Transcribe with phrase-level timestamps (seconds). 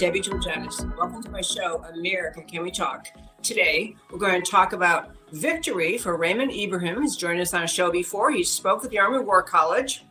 [0.00, 0.96] Debbie Georgatos.
[0.96, 3.08] Welcome to my show, America Can We Talk?
[3.42, 7.02] Today, we're going to talk about victory for Raymond Ibrahim.
[7.02, 8.30] He's joined us on a show before.
[8.30, 10.06] He spoke at the Army War College.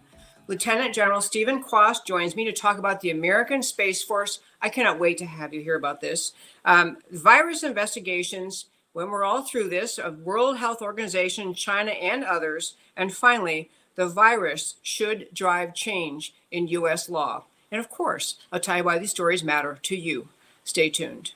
[0.46, 4.42] Lieutenant General Steven Kwast joins me to talk about the American Space Force.
[4.61, 6.33] I cannot wait to have you hear about this.
[6.66, 12.75] Um, virus investigations, when we're all through this, of World Health Organization, China, and others.
[12.96, 17.10] And finally, the virus should drive change in U.S.
[17.10, 17.46] law.
[17.71, 20.29] And of course, I'll tell you why these stories matter to you.
[20.64, 21.33] Stay tuned.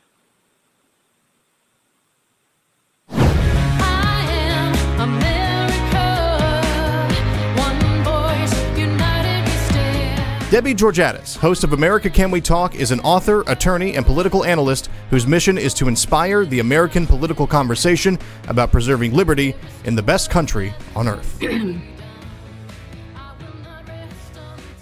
[10.54, 14.88] Debbie Georgatos, host of America Can We Talk, is an author, attorney, and political analyst
[15.10, 19.56] whose mission is to inspire the American political conversation about preserving liberty
[19.86, 21.42] in the best country on earth.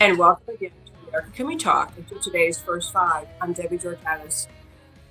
[0.01, 0.71] and welcome again
[1.11, 3.27] America Can We Talk into today's first five.
[3.41, 4.47] I'm Debbie Georgatos.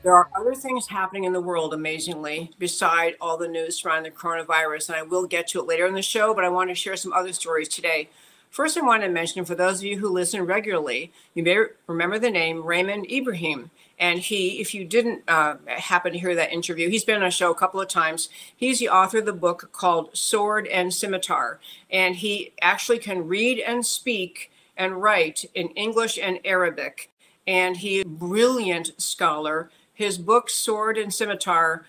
[0.03, 4.19] There are other things happening in the world, amazingly, beside all the news surrounding the
[4.19, 6.75] coronavirus, and I will get to it later in the show, but I want to
[6.75, 8.09] share some other stories today.
[8.48, 12.19] First, I want to mention for those of you who listen regularly, you may remember
[12.19, 13.71] the name Raymond Ibrahim.
[13.98, 17.31] And he, if you didn't uh, happen to hear that interview, he's been on a
[17.31, 18.31] show a couple of times.
[18.56, 21.61] He's the author of the book called Sword and Scimitar.
[21.91, 24.50] And he actually can read and speak
[24.81, 27.11] and write in English and Arabic.
[27.47, 29.70] And he's a brilliant scholar.
[29.92, 31.84] His book, Sword and Scimitar,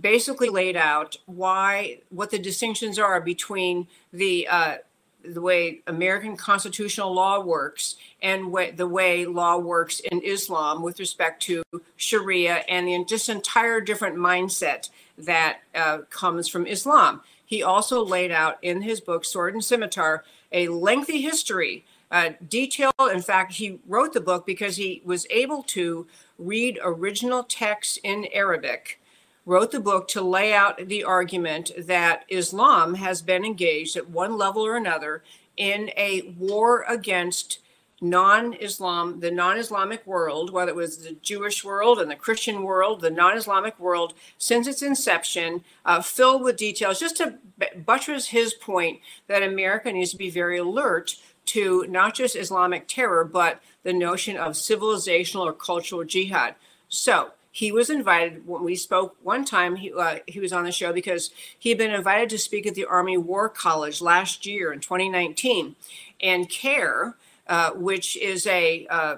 [0.00, 4.76] basically laid out why, what the distinctions are between the, uh,
[5.24, 11.42] the way American constitutional law works and the way law works in Islam with respect
[11.44, 11.62] to
[11.96, 17.22] Sharia and the just entire different mindset that uh, comes from Islam.
[17.46, 22.94] He also laid out in his book, Sword and Scimitar, a lengthy history uh, detailed.
[23.12, 26.06] In fact, he wrote the book because he was able to
[26.38, 29.00] read original texts in Arabic,
[29.44, 34.38] wrote the book to lay out the argument that Islam has been engaged at one
[34.38, 35.24] level or another
[35.56, 37.58] in a war against
[38.00, 43.10] non-Islam, the non-Islamic world, whether it was the Jewish world and the Christian world, the
[43.10, 47.38] non-Islamic world, since its inception, uh, filled with details, just to
[47.84, 51.16] buttress his point that America needs to be very alert
[51.46, 56.54] to not just Islamic terror, but the notion of civilizational or cultural jihad.
[56.88, 59.76] So he was invited when we spoke one time.
[59.76, 62.74] He, uh, he was on the show because he had been invited to speak at
[62.74, 65.76] the Army War College last year in 2019.
[66.20, 67.16] And CAIR,
[67.46, 69.16] uh, which is a uh,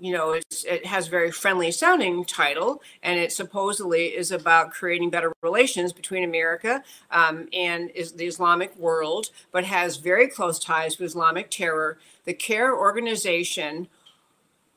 [0.00, 5.10] you know, it has a very friendly sounding title, and it supposedly is about creating
[5.10, 10.98] better relations between America um, and is the Islamic world, but has very close ties
[10.98, 11.98] with Islamic terror.
[12.24, 13.88] The CAIR organization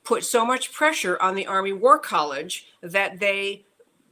[0.03, 3.63] put so much pressure on the Army War College that they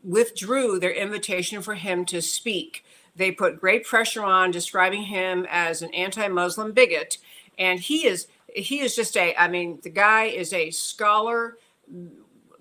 [0.03, 2.85] withdrew their invitation for him to speak.
[3.15, 7.17] They put great pressure on describing him as an anti Muslim bigot,
[7.59, 11.57] and he is he is just a i mean the guy is a scholar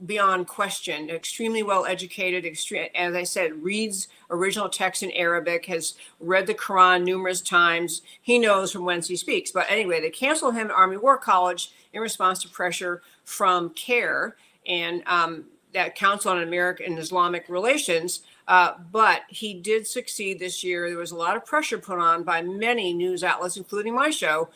[0.07, 5.95] beyond question extremely well educated extreme as i said reads original text in arabic has
[6.21, 8.03] read the quran numerous times.
[8.23, 9.51] He knows from whence he speaks.
[9.51, 14.37] But anyway they canceled him at army war college in response to pressure from CAIR
[14.67, 18.21] and um, that council on american and islamic relations.
[18.49, 20.89] Uh, but he did succeed this year.
[20.89, 24.49] There was a lot of pressure put on by many news outlets including my show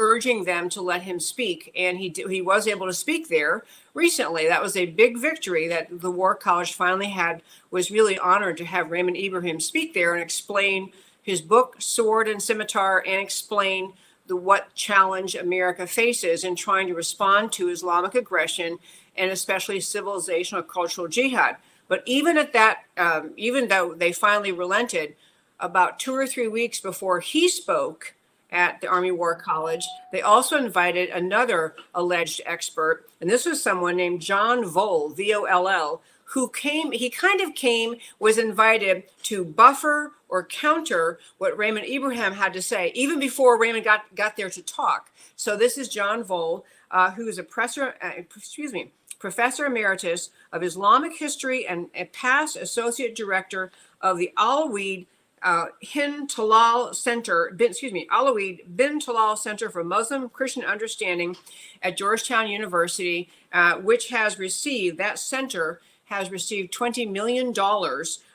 [0.00, 4.48] urging them to let him speak, and he he was able to speak there recently.
[4.48, 7.42] That was a big victory that the War College finally had.
[7.70, 10.90] Was really honored to have Raymond Ibrahim speak there and explain
[11.22, 13.92] his book Sword and Scimitar and explain
[14.26, 18.78] the what challenge America faces in trying to respond to Islamic aggression
[19.16, 21.56] and especially civilizational cultural jihad.
[21.88, 25.16] But even at that, um, even though they finally relented,
[25.58, 28.14] about two or three weeks before he spoke,
[28.52, 29.84] at the Army War College.
[30.12, 35.44] They also invited another alleged expert, and this was someone named John Voll, V O
[35.44, 41.58] L L, who came, he kind of came, was invited to buffer or counter what
[41.58, 45.10] Raymond Ibrahim had to say, even before Raymond got, got there to talk.
[45.34, 50.30] So this is John Voll, uh, who is a professor, uh, excuse me, professor emeritus
[50.52, 55.06] of Islamic history and a past associate director of the Alwaleed
[55.42, 61.36] uh, Hin Talal Center, excuse me, Alwaleed Bin Talal Center for Muslim Christian Understanding
[61.82, 67.54] at Georgetown University, uh, which has received, that center has received $20 million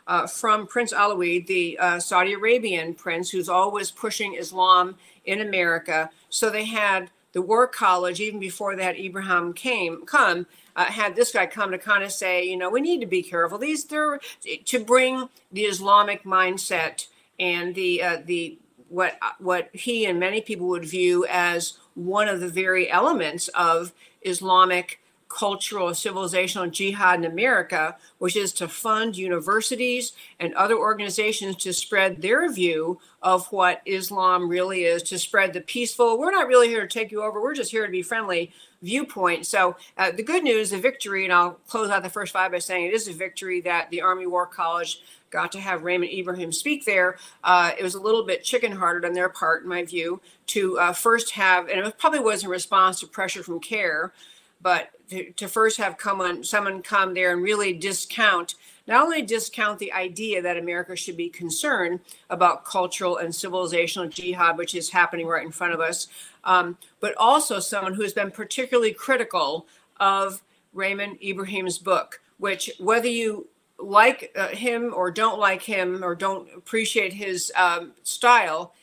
[0.07, 6.09] uh, from Prince Alwaleed, the uh, Saudi Arabian prince who's always pushing Islam in America.
[6.29, 11.31] So they had the War College, even before that Ibrahim came come, uh, had this
[11.31, 13.57] guy come to kind of say, you know, we need to be careful.
[13.57, 14.19] These they're
[14.65, 17.07] to bring the Islamic mindset
[17.39, 18.57] and the uh, the
[18.89, 23.93] what what he and many people would view as one of the very elements of
[24.21, 31.73] Islamic cultural civilizational jihad in America, which is to fund universities and other organizations to
[31.73, 36.67] spread their view of what Islam really is, to spread the peaceful, we're not really
[36.67, 38.51] here to take you over, we're just here to be friendly
[38.85, 39.45] viewpoint.
[39.47, 42.59] So uh, the good news, the victory, and I'll close out the first five by
[42.59, 45.01] saying it is a victory that the Army War College
[45.31, 47.17] got to have Raymond Ibrahim speak there.
[47.43, 50.93] Uh, it was a little bit chicken-hearted on their part, in my view, to uh,
[50.93, 54.13] first have, and it probably was in response to pressure from CAIR,
[54.61, 58.55] but to, to first have come on, someone come there and really discount
[58.87, 61.99] not only discount the idea that America should be concerned
[62.29, 66.07] about cultural and civilizational jihad, which is happening right in front of us,
[66.45, 69.67] um, but also someone who has been particularly critical
[69.99, 70.41] of
[70.73, 73.47] Raymond Ibrahim's book, which, whether you
[73.77, 78.73] like uh, him or don't like him or don't appreciate his um, style,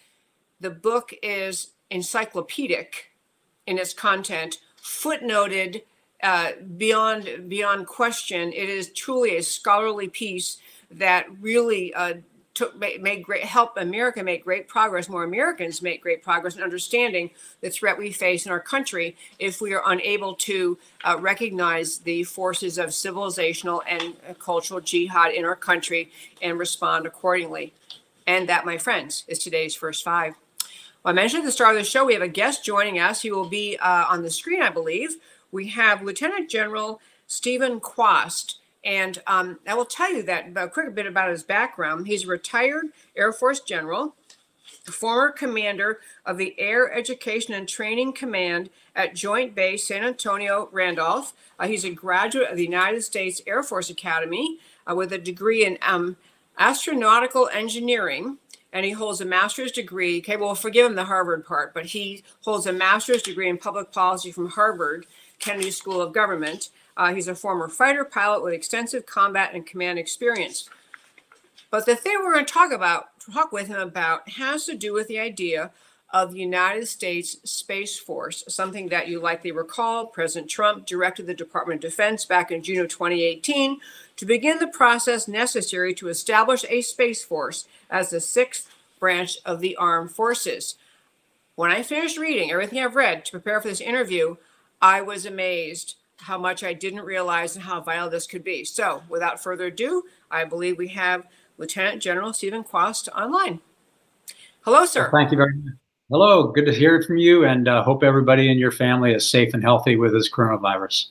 [0.60, 3.10] the book is encyclopedic
[3.66, 5.82] in its content, footnoted
[6.22, 8.52] uh, beyond beyond question.
[8.52, 10.58] It is truly a scholarly piece
[10.90, 12.14] that really uh,
[12.54, 15.08] took made great help America make great progress.
[15.08, 19.60] More Americans make great progress in understanding the threat we face in our country if
[19.60, 25.56] we are unable to uh, recognize the forces of civilizational and cultural jihad in our
[25.56, 26.10] country
[26.42, 27.72] and respond accordingly.
[28.26, 30.34] And that, my friends, is today's first five.
[31.02, 33.22] Well, I mentioned at the start of the show we have a guest joining us.
[33.22, 35.16] He will be uh, on the screen, I believe
[35.52, 38.54] we have Lieutenant General Steven Kwast.
[38.84, 42.06] And um, I will tell you that a quick bit about his background.
[42.06, 42.86] He's a retired
[43.16, 44.14] Air Force general,
[44.84, 51.32] former commander of the Air Education and Training Command at Joint Base San Antonio Randolph.
[51.58, 54.58] Uh, he's a graduate of the United States Air Force Academy
[54.90, 56.16] uh, with a degree in um,
[56.58, 58.38] astronautical engineering.
[58.74, 60.18] And he holds a master's degree.
[60.18, 63.92] Okay, well, forgive him the Harvard part, but he holds a master's degree in public
[63.92, 65.04] policy from Harvard
[65.38, 66.70] Kennedy School of Government.
[66.96, 70.68] Uh, he's a former fighter pilot with extensive combat and command experience.
[71.70, 74.92] But the thing we're going to talk about, talk with him about, has to do
[74.92, 75.70] with the idea
[76.12, 81.34] of the United States Space Force, something that you likely recall President Trump directed the
[81.34, 83.80] Department of Defense back in June of 2018
[84.16, 88.68] to begin the process necessary to establish a Space Force as the sixth
[89.00, 90.76] branch of the armed forces.
[91.54, 94.36] When I finished reading everything I've read to prepare for this interview,
[94.82, 98.64] I was amazed how much I didn't realize and how vital this could be.
[98.64, 101.26] So, without further ado, I believe we have
[101.58, 103.60] Lieutenant General Steven Kwast online.
[104.62, 105.02] Hello, sir.
[105.02, 105.74] Well, thank you very much.
[106.10, 109.54] Hello, good to hear from you, and uh, hope everybody in your family is safe
[109.54, 111.06] and healthy with this coronavirus.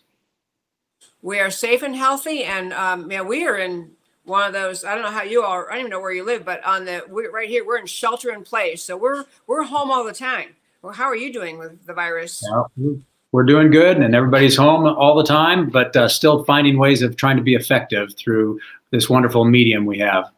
[1.21, 3.91] We are safe and healthy, and um, yeah, we are in
[4.23, 4.85] one of those.
[4.85, 5.67] I don't know how you are.
[5.69, 8.31] I don't even know where you live, but on the right here, we're in shelter
[8.31, 10.55] in place, so we're we're home all the time.
[10.81, 12.43] Well, how are you doing with the virus?
[12.77, 12.93] Yeah,
[13.31, 17.15] we're doing good and everybody's home all the time, but uh, still finding ways of
[17.15, 18.59] trying to be effective through
[18.91, 20.29] this wonderful medium we have.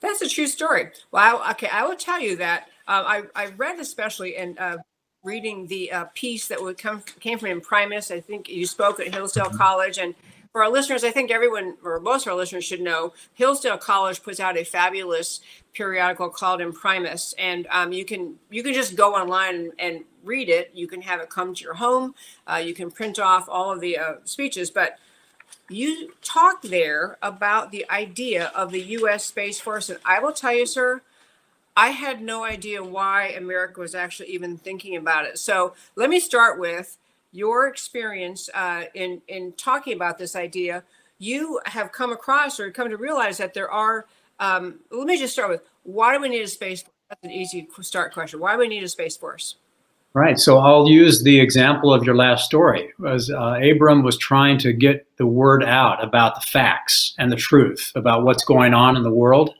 [0.00, 0.90] That's a true story.
[1.10, 4.76] Well, I, okay, I will tell you that uh, I, I read especially in uh,
[5.24, 8.12] reading the uh, piece that would come came from Imprimis.
[8.12, 9.56] I think you spoke at Hillsdale mm-hmm.
[9.56, 10.14] College, and
[10.58, 14.24] for our listeners, I think everyone or most of our listeners should know Hillsdale College
[14.24, 15.38] puts out a fabulous
[15.72, 20.48] periodical called Imprimis, and um, you can you can just go online and, and, read
[20.48, 20.72] it.
[20.74, 22.12] You can have it come to your home.
[22.44, 24.98] Uh, you can print off all of the uh, speeches, but
[25.68, 29.26] you talk there about the idea of the U.S.
[29.26, 31.02] Space Force, and I will tell you, sir,
[31.76, 35.38] I had no idea why America was actually even thinking about it.
[35.38, 36.98] So let me start with
[37.32, 40.84] your experience uh, in in talking about this idea,
[41.18, 44.06] you have come across or come to realize that there are.
[44.40, 46.84] Um, let me just start with why do we need a space?
[47.08, 48.40] That's an easy start question.
[48.40, 49.56] Why do we need a space force?
[50.14, 50.38] Right.
[50.38, 52.90] So I'll use the example of your last story.
[53.06, 57.36] As uh, Abram was trying to get the word out about the facts and the
[57.36, 59.54] truth about what's going on in the world,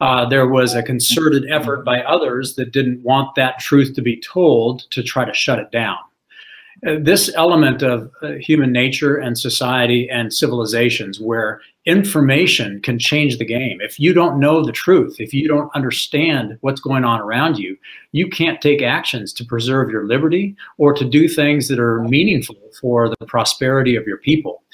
[0.00, 4.20] uh, there was a concerted effort by others that didn't want that truth to be
[4.20, 5.96] told to try to shut it down
[6.82, 13.44] this element of uh, human nature and society and civilizations where information can change the
[13.44, 13.80] game.
[13.80, 17.76] If you don't know the truth, if you don't understand what's going on around you,
[18.10, 22.56] you can't take actions to preserve your liberty or to do things that are meaningful
[22.80, 24.64] for the prosperity of your people.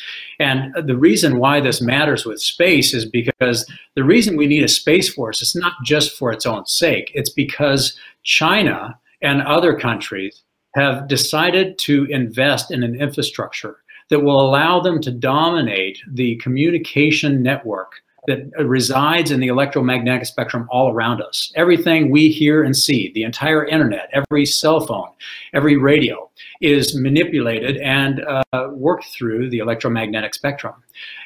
[0.40, 4.68] And the reason why this matters with space is because the reason we need a
[4.68, 10.42] space force is not just for its own sake, it's because China and other countries
[10.74, 13.78] have decided to invest in an infrastructure
[14.10, 20.68] that will allow them to dominate the communication network that resides in the electromagnetic spectrum
[20.70, 21.52] all around us.
[21.56, 25.08] Everything we hear and see, the entire internet, every cell phone,
[25.54, 30.74] every radio, is manipulated and uh, worked through the electromagnetic spectrum.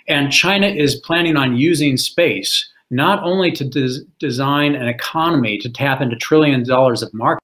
[0.09, 5.69] And China is planning on using space not only to des- design an economy to
[5.69, 7.43] tap into trillions of dollars of market,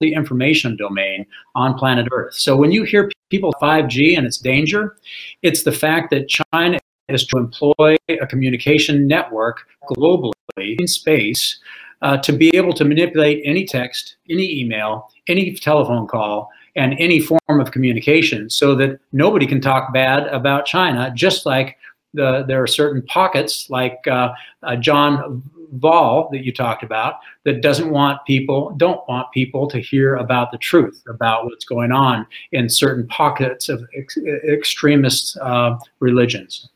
[0.00, 2.34] the information domain on planet Earth.
[2.34, 4.96] So when you hear people 5G and its danger,
[5.42, 11.58] it's the fact that China is to employ a communication network globally in space
[12.02, 17.20] uh, to be able to manipulate any text, any email, any telephone call, and any
[17.20, 21.78] form of communication so that nobody can talk bad about China, just like
[22.12, 27.60] the, there are certain pockets like uh, uh, John Ball that you talked about that
[27.60, 32.26] doesn't want people, don't want people to hear about the truth about what's going on
[32.52, 36.68] in certain pockets of ex- extremist uh, religions.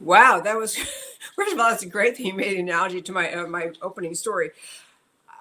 [0.00, 0.76] Wow, that was
[1.36, 3.72] first of all, that's a great thing you made an analogy to my uh, my
[3.80, 4.50] opening story.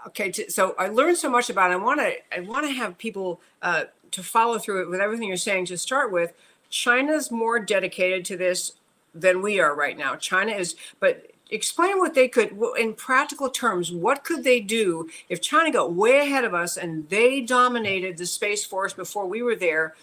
[0.08, 1.72] Okay, to, so I learned so much about.
[1.72, 1.76] It.
[1.76, 5.28] I want to I want to have people uh, to follow through it with everything
[5.28, 5.66] you're saying.
[5.66, 6.34] To start with,
[6.70, 8.74] China's more dedicated to this
[9.14, 10.16] than we are right now.
[10.16, 15.42] China is, but explain what they could in practical terms what could they do if
[15.42, 19.58] china got way ahead of us and they dominated the space force before we were
[19.58, 19.94] there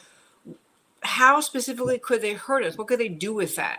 [1.00, 3.78] how specifically could they hurt us what could they do with that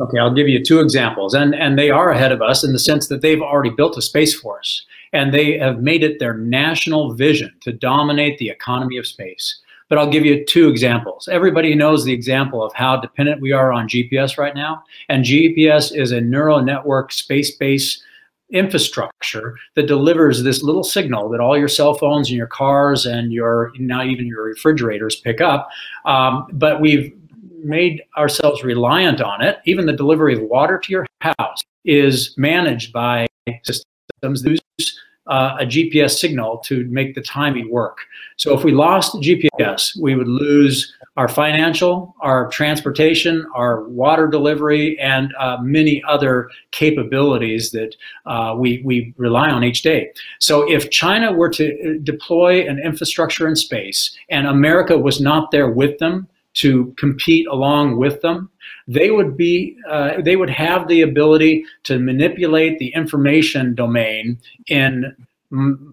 [0.00, 1.34] Okay, I'll give you two examples.
[1.34, 4.02] And, and they are ahead of us in the sense that they've already built a
[4.02, 9.06] Space Force and they have made it their national vision to dominate the economy of
[9.06, 9.60] space.
[9.94, 11.28] But I'll give you two examples.
[11.28, 14.82] Everybody knows the example of how dependent we are on GPS right now.
[15.08, 18.02] And GPS is a neural network space based
[18.50, 23.32] infrastructure that delivers this little signal that all your cell phones and your cars and
[23.32, 25.68] your now even your refrigerators pick up.
[26.06, 27.16] Um, but we've
[27.62, 29.58] made ourselves reliant on it.
[29.64, 33.28] Even the delivery of water to your house is managed by
[33.62, 37.98] systems that use uh, a GPS signal to make the timing work.
[38.36, 44.98] So if we lost GPS, we would lose our financial, our transportation, our water delivery,
[44.98, 47.94] and uh, many other capabilities that
[48.26, 50.10] uh, we, we rely on each day.
[50.40, 55.52] So if China were to uh, deploy an infrastructure in space and America was not
[55.52, 58.50] there with them, to compete along with them,
[58.86, 65.14] they would be uh, they would have the ability to manipulate the information domain in
[65.52, 65.92] mm,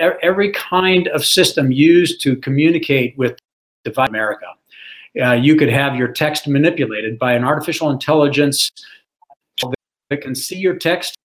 [0.00, 3.38] uh, every kind of system used to communicate with
[3.84, 4.46] divide America.
[5.20, 8.70] Uh, you could have your text manipulated by an artificial intelligence
[10.08, 11.16] that can see your text,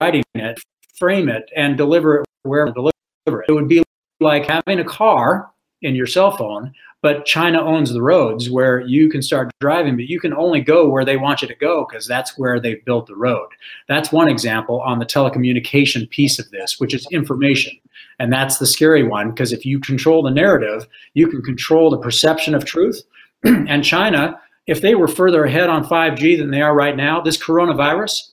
[0.00, 0.58] writing it,
[0.98, 3.48] frame it, and deliver it wherever deliver it.
[3.48, 3.82] It would be
[4.20, 5.50] like having a car
[5.82, 10.06] in your cell phone but China owns the roads where you can start driving, but
[10.06, 13.06] you can only go where they want you to go because that's where they've built
[13.06, 13.48] the road.
[13.88, 17.72] That's one example on the telecommunication piece of this, which is information.
[18.18, 21.98] And that's the scary one because if you control the narrative, you can control the
[21.98, 23.02] perception of truth.
[23.44, 27.38] and China, if they were further ahead on 5G than they are right now, this
[27.38, 28.30] coronavirus,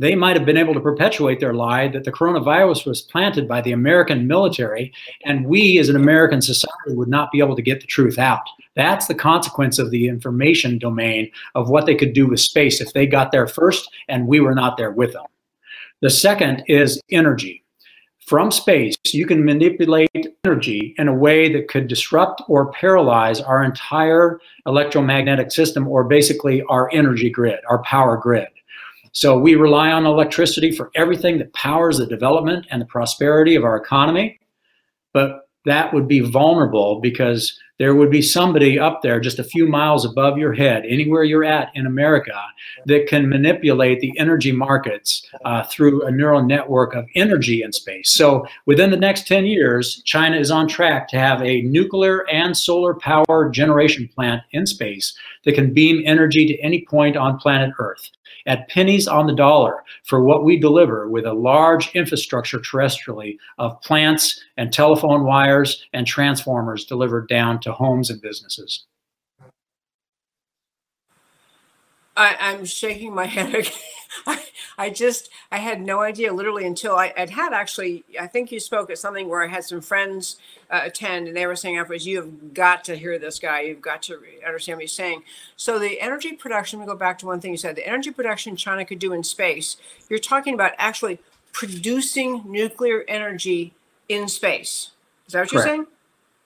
[0.00, 3.60] they might have been able to perpetuate their lie that the coronavirus was planted by
[3.60, 4.90] the American military,
[5.26, 8.40] and we as an American society would not be able to get the truth out.
[8.74, 12.94] That's the consequence of the information domain of what they could do with space if
[12.94, 15.26] they got there first and we were not there with them.
[16.00, 17.62] The second is energy.
[18.26, 20.08] From space, you can manipulate
[20.44, 26.62] energy in a way that could disrupt or paralyze our entire electromagnetic system, or basically
[26.70, 28.46] our energy grid, our power grid.
[29.12, 33.64] So we rely on electricity for everything that powers the development and the prosperity of
[33.64, 34.38] our economy.
[35.12, 39.66] But that would be vulnerable because there would be somebody up there just a few
[39.66, 42.38] miles above your head, anywhere you're at in America,
[42.84, 48.10] that can manipulate the energy markets uh, through a neural network of energy in space.
[48.10, 52.54] So within the next 10 years, China is on track to have a nuclear and
[52.54, 57.72] solar power generation plant in space that can beam energy to any point on planet
[57.78, 58.10] Earth
[58.46, 63.80] at pennies on the dollar for what we deliver with a large infrastructure terrestrially of
[63.82, 68.86] plants and telephone wires and transformers delivered down to homes and businesses.
[72.16, 73.70] I, am shaking my head.
[74.26, 74.44] I,
[74.76, 78.58] I just I had no idea literally until I had had actually I think you
[78.58, 80.36] spoke at something where I had some friends
[80.68, 83.80] uh, attend and they were saying afterwards you have got to hear this guy you've
[83.80, 85.22] got to understand what he's saying.
[85.56, 88.56] So the energy production we go back to one thing you said the energy production
[88.56, 89.76] China could do in space.
[90.08, 91.20] You're talking about actually
[91.52, 93.74] producing nuclear energy
[94.08, 94.90] in space.
[95.26, 95.52] Is that what Correct.
[95.52, 95.86] you're saying?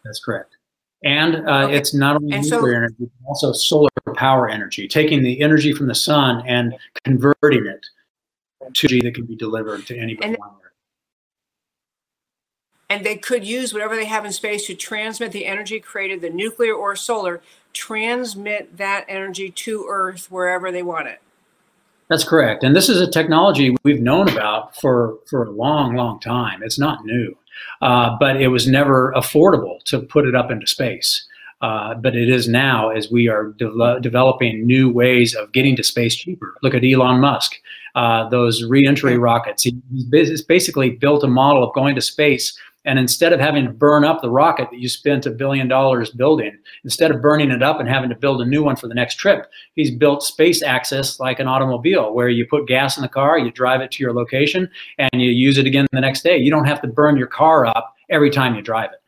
[0.04, 0.56] That's correct.
[1.04, 1.76] And uh, Okay.
[1.76, 5.72] it's not only And so- nuclear energy, but also solar power energy, taking the energy
[5.72, 7.84] from the sun and converting it
[8.72, 10.28] to energy that can be delivered to anybody.
[10.28, 10.72] And- on Earth.
[12.90, 16.30] And they could use whatever they have in space to transmit the energy created, the
[16.30, 17.42] nuclear or solar,
[17.72, 21.20] transmit that energy to Earth wherever they want it.
[22.08, 22.62] That's correct.
[22.64, 26.62] And this is a technology we've known about for, for a long, long time.
[26.62, 27.36] It's not new,
[27.80, 31.26] uh, but it was never affordable to put it up into space.
[31.62, 35.82] Uh, but it is now as we are de- developing new ways of getting to
[35.82, 36.54] space cheaper.
[36.62, 37.54] Look at Elon Musk,
[37.94, 39.62] uh, those reentry rockets.
[39.62, 42.58] He, he's basically built a model of going to space.
[42.84, 46.10] And instead of having to burn up the rocket that you spent a billion dollars
[46.10, 48.94] building, instead of burning it up and having to build a new one for the
[48.94, 53.08] next trip, he's built space access like an automobile where you put gas in the
[53.08, 56.36] car, you drive it to your location, and you use it again the next day.
[56.36, 59.00] You don't have to burn your car up every time you drive it.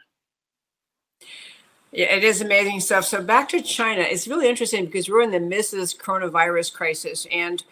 [1.92, 3.04] Yeah, it is amazing stuff.
[3.04, 6.72] So back to China, it's really interesting because we're in the midst of this coronavirus
[6.72, 7.62] crisis, and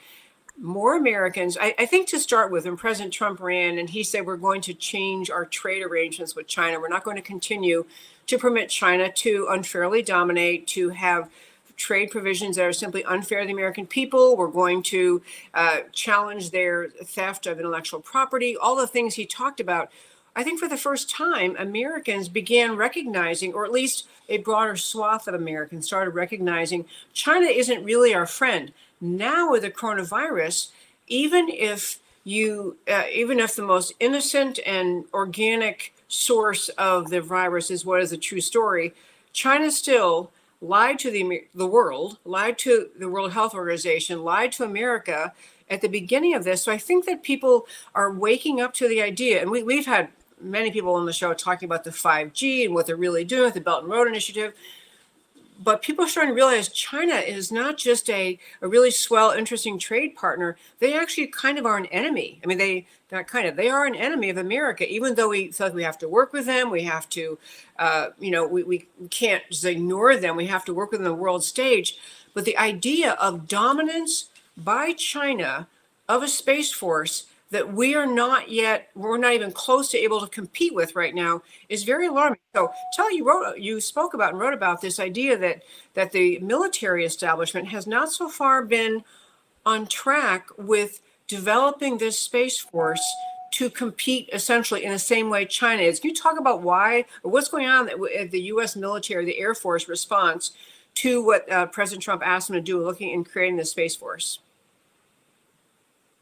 [0.60, 1.58] more Americans.
[1.60, 4.60] I, I think to start with, when President Trump ran and he said we're going
[4.62, 7.84] to change our trade arrangements with China, we're not going to continue
[8.26, 11.28] to permit China to unfairly dominate, to have
[11.76, 14.36] trade provisions that are simply unfair to the American people.
[14.36, 15.22] We're going to
[15.54, 19.90] uh, challenge their theft of intellectual property, all the things he talked about.
[20.36, 25.28] I think for the first time, Americans began recognizing, or at least a broader swath
[25.28, 28.72] of Americans started recognizing, China isn't really our friend.
[29.00, 30.70] Now with the coronavirus,
[31.06, 37.70] even if you, uh, even if the most innocent and organic source of the virus
[37.70, 38.94] is what is a true story,
[39.32, 44.64] China still lied to the the world, lied to the World Health Organization, lied to
[44.64, 45.34] America
[45.68, 46.62] at the beginning of this.
[46.62, 50.08] So I think that people are waking up to the idea, and we, we've had
[50.40, 53.54] many people on the show talking about the 5G and what they're really doing with
[53.54, 54.52] the Belt and Road Initiative.
[55.62, 59.78] But people are starting to realize China is not just a, a really swell, interesting
[59.78, 60.56] trade partner.
[60.80, 62.40] They actually kind of are an enemy.
[62.42, 64.86] I mean, they not kind of they are an enemy of America.
[64.92, 67.38] Even though we feel like we have to work with them, we have to,
[67.78, 70.36] uh, you know, we, we can't just ignore them.
[70.36, 71.98] We have to work with them on the world stage.
[72.34, 75.68] But the idea of dominance by China
[76.08, 80.20] of a space force that we are not yet, we're not even close to able
[80.20, 82.40] to compete with right now is very alarming.
[82.52, 85.62] So, tell you wrote, you spoke about and wrote about this idea that
[85.94, 89.04] that the military establishment has not so far been
[89.64, 93.00] on track with developing this space force
[93.52, 96.00] to compete essentially in the same way China is.
[96.00, 98.74] Can you talk about why or what's going on at the U.S.
[98.74, 100.50] military, the Air Force response
[100.96, 104.40] to what uh, President Trump asked them to do, looking in creating the space force?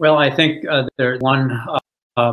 [0.03, 1.65] Well, I think uh, there's one
[2.17, 2.33] uh,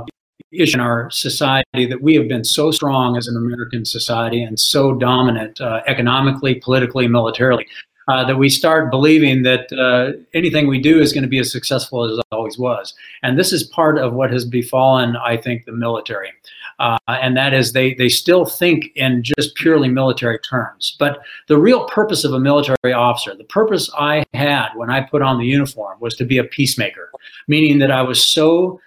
[0.51, 4.59] issue in our society that we have been so strong as an American society and
[4.59, 7.67] so dominant uh, economically, politically, militarily.
[8.07, 11.51] Uh, that we start believing that uh, anything we do is going to be as
[11.51, 12.95] successful as it always was.
[13.21, 16.31] And this is part of what has befallen, I think, the military.
[16.79, 20.95] Uh, and that is they, they still think in just purely military terms.
[20.97, 25.21] But the real purpose of a military officer, the purpose I had when I put
[25.21, 27.11] on the uniform was to be a peacemaker,
[27.47, 28.79] meaning that I was so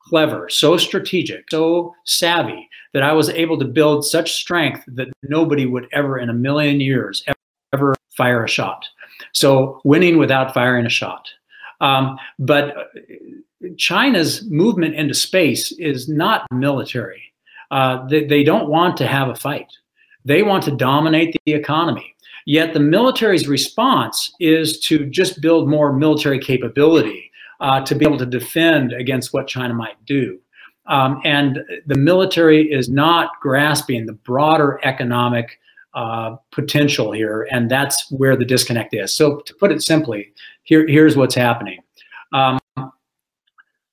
[0.00, 5.66] clever, so strategic, so savvy that I was able to build such strength that nobody
[5.66, 7.36] would ever in a million years ever,
[7.72, 8.86] ever fire a shot.
[9.32, 11.28] So winning without firing a shot.
[11.80, 12.92] Um, but
[13.76, 17.33] China's movement into space is not military.
[17.74, 19.66] Uh, they, they don't want to have a fight.
[20.24, 22.14] They want to dominate the economy.
[22.46, 28.18] Yet the military's response is to just build more military capability uh, to be able
[28.18, 30.38] to defend against what China might do.
[30.86, 35.58] Um, and the military is not grasping the broader economic
[35.94, 39.12] uh, potential here, and that's where the disconnect is.
[39.12, 40.32] So, to put it simply,
[40.62, 41.80] here, here's what's happening.
[42.32, 42.60] Um,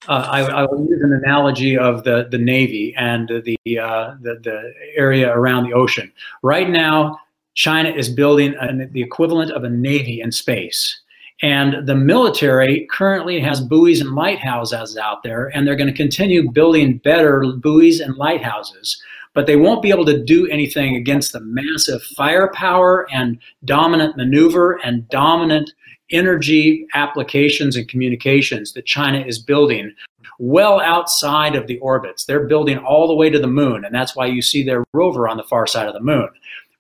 [0.08, 4.40] uh, I, I, will use an analogy of the, the Navy and the, uh, the,
[4.42, 6.12] the area around the ocean.
[6.42, 7.20] Right now,
[7.54, 11.00] China is building an, the equivalent of a Navy in space.
[11.44, 16.52] And the military currently has buoys and lighthouses out there, and they're going to continue
[16.52, 19.02] building better buoys and lighthouses.
[19.34, 24.80] But they won't be able to do anything against the massive firepower and dominant maneuver
[24.84, 25.72] and dominant
[26.12, 29.93] energy applications and communications that China is building
[30.39, 32.26] well outside of the orbits.
[32.26, 35.28] They're building all the way to the moon, and that's why you see their rover
[35.28, 36.30] on the far side of the moon.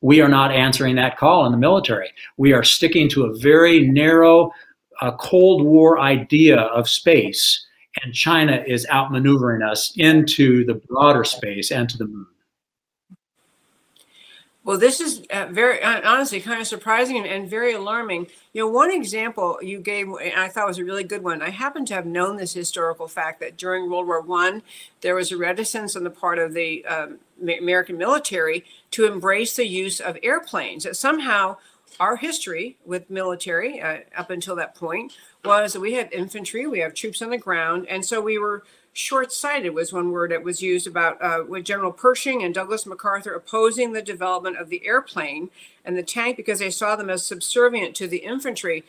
[0.01, 2.09] We are not answering that call in the military.
[2.37, 4.51] We are sticking to a very narrow
[4.99, 7.65] uh, Cold War idea of space
[8.03, 12.27] and China is outmaneuvering us into the broader space and to the moon.
[14.63, 18.27] Well, this is uh, very honestly kind of surprising and, and, very alarming.
[18.53, 21.41] You know, one example you gave, I thought was a really good one.
[21.41, 24.61] I happen to have known this historical fact that during World War One,
[25.01, 29.65] there was a reticence on the part of the um, American military to embrace the
[29.65, 30.83] use of airplanes.
[30.83, 31.57] That somehow
[31.99, 36.79] our history with military uh, up until that point was that we had infantry, we
[36.79, 38.63] have troops on the ground, and so we were
[38.93, 43.33] short-sighted was one word that was used about uh, with General Pershing and Douglas MacArthur
[43.33, 45.49] opposing the development of the airplane
[45.85, 48.83] and the tank because they saw them as subservient to the infantry.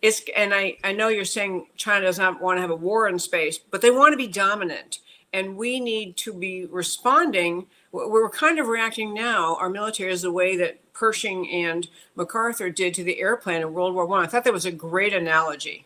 [0.00, 3.08] It's, and I, I know you're saying China does not want to have a war
[3.08, 5.00] in space, but they want to be dominant.
[5.32, 7.66] And we need to be responding.
[7.90, 12.94] We're kind of reacting now, our military, is the way that Pershing and MacArthur did
[12.94, 14.20] to the airplane in World War One.
[14.20, 14.24] I.
[14.24, 15.84] I thought that was a great analogy.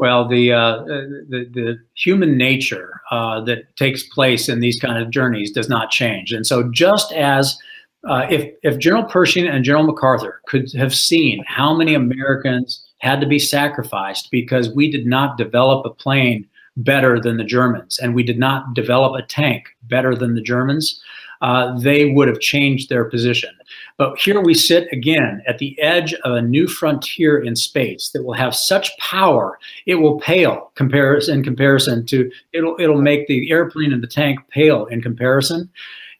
[0.00, 5.10] Well, the uh, the, the human nature uh, that takes place in these kind of
[5.10, 7.58] journeys does not change, and so just as
[8.08, 13.20] uh, if if General Pershing and General MacArthur could have seen how many Americans had
[13.20, 18.14] to be sacrificed because we did not develop a plane better than the Germans, and
[18.14, 20.98] we did not develop a tank better than the Germans,
[21.40, 23.50] uh, they would have changed their position.
[23.96, 28.24] But here we sit again at the edge of a new frontier in space that
[28.24, 33.92] will have such power it will pale in comparison to it'll it'll make the airplane
[33.92, 35.68] and the tank pale in comparison.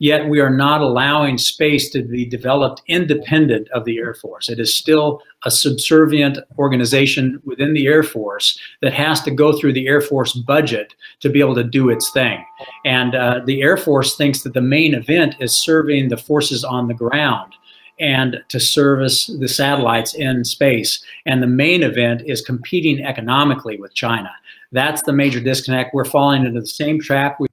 [0.00, 4.48] Yet we are not allowing space to be developed independent of the Air Force.
[4.48, 9.74] It is still a subservient organization within the Air Force that has to go through
[9.74, 12.42] the Air Force budget to be able to do its thing.
[12.86, 16.88] And uh, the Air Force thinks that the main event is serving the forces on
[16.88, 17.52] the ground
[18.00, 21.04] and to service the satellites in space.
[21.26, 24.30] And the main event is competing economically with China.
[24.72, 25.92] That's the major disconnect.
[25.92, 27.38] We're falling into the same trap.
[27.38, 27.49] We-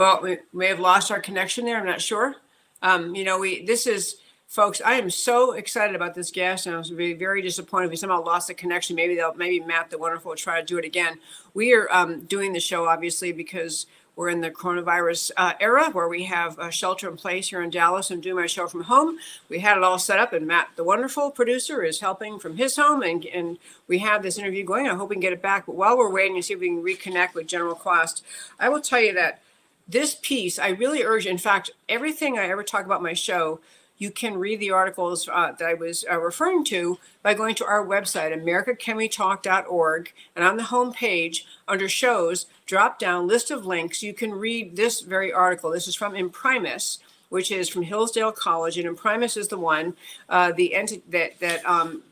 [0.00, 1.76] well, we may have lost our connection there.
[1.76, 2.36] I'm not sure.
[2.80, 4.80] Um, you know, we this is folks.
[4.82, 7.96] I am so excited about this guest, and I was very, very disappointed if we
[7.96, 8.96] somehow lost the connection.
[8.96, 11.18] Maybe they'll maybe Matt the Wonderful will try to do it again.
[11.52, 13.84] We are um, doing the show obviously because
[14.16, 17.68] we're in the coronavirus uh, era where we have a shelter in place here in
[17.68, 19.18] Dallas and do my show from home.
[19.50, 22.76] We had it all set up, and Matt, the wonderful producer, is helping from his
[22.76, 24.88] home, and, and we have this interview going.
[24.88, 25.66] I hope we can get it back.
[25.66, 28.22] But while we're waiting to see if we can reconnect with General Kwast,
[28.58, 29.42] I will tell you that
[29.90, 33.60] this piece, I really urge, in fact, everything I ever talk about my show,
[33.98, 37.66] you can read the articles uh, that I was uh, referring to by going to
[37.66, 40.12] our website, americacanwetalk.org.
[40.34, 44.02] And on the home page, under shows, drop down list of links.
[44.02, 45.70] You can read this very article.
[45.70, 48.78] This is from Imprimis, which is from Hillsdale College.
[48.78, 49.96] And Imprimis is the one,
[50.28, 52.02] uh, the entity that, that um,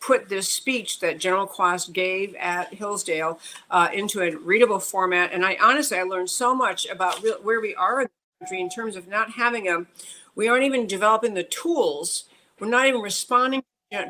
[0.00, 5.32] put this speech that General Kwast gave at Hillsdale uh, into a readable format.
[5.32, 8.60] And I honestly, I learned so much about re- where we are in the country
[8.60, 9.86] in terms of not having a
[10.34, 12.24] we aren't even developing the tools.
[12.60, 13.62] We're not even responding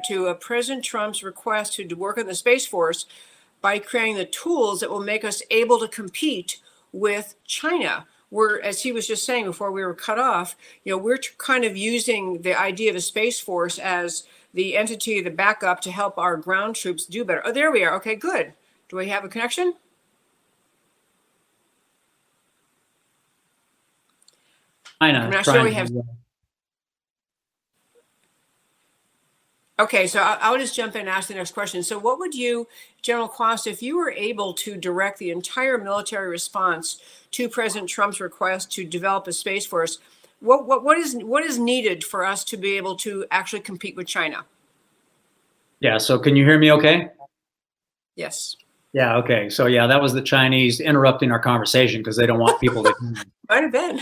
[0.09, 3.07] to President Trump's request to work on the Space Force
[3.61, 6.59] by creating the tools that will make us able to compete
[6.93, 8.07] with China.
[8.31, 11.65] We're, as he was just saying before we were cut off, you know, we're kind
[11.65, 16.19] of using the idea of a Space Force as the entity, the backup to help
[16.19, 17.43] our ground troops do better.
[17.45, 17.95] Oh, there we are.
[17.97, 18.53] Okay, good.
[18.89, 19.75] Do we have a connection?
[25.01, 25.19] China.
[25.21, 25.91] I'm not sure we have.
[29.79, 31.83] Okay, so I'll just jump in and ask the next question.
[31.83, 32.67] So, what would you,
[33.03, 36.99] General Kwast, if you were able to direct the entire military response
[37.33, 39.99] to President Trump's request to develop a space force,
[40.41, 43.97] what what what is what is needed for us to be able to actually compete
[43.97, 44.45] with China?
[45.81, 45.99] Yeah.
[45.99, 46.73] So, can you hear me?
[46.73, 47.09] Okay.
[48.15, 48.57] Yes.
[48.93, 49.17] Yeah.
[49.17, 49.51] Okay.
[49.51, 52.95] So, yeah, that was the Chinese interrupting our conversation because they don't want people to.
[53.49, 54.01] Might have been.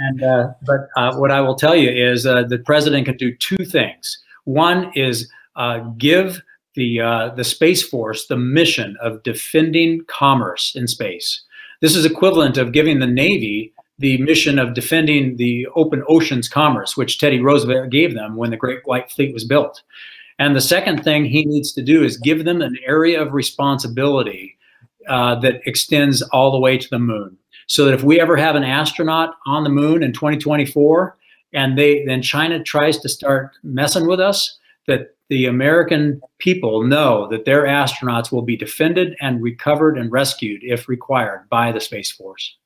[0.00, 3.34] And uh, but uh, what I will tell you is uh, the president can do
[3.36, 4.18] two things.
[4.44, 6.42] One is uh, give
[6.74, 11.42] the uh, the space force the mission of defending commerce in space.
[11.80, 16.96] This is equivalent of giving the Navy the mission of defending the open oceans commerce,
[16.96, 19.82] which Teddy Roosevelt gave them when the Great White Fleet was built.
[20.38, 24.56] And the second thing he needs to do is give them an area of responsibility
[25.06, 27.36] uh, that extends all the way to the moon
[27.66, 31.16] so that if we ever have an astronaut on the moon in 2024
[31.52, 37.28] and they then China tries to start messing with us, that the American people know
[37.28, 42.10] that their astronauts will be defended and recovered and rescued if required by the Space
[42.10, 42.56] Force.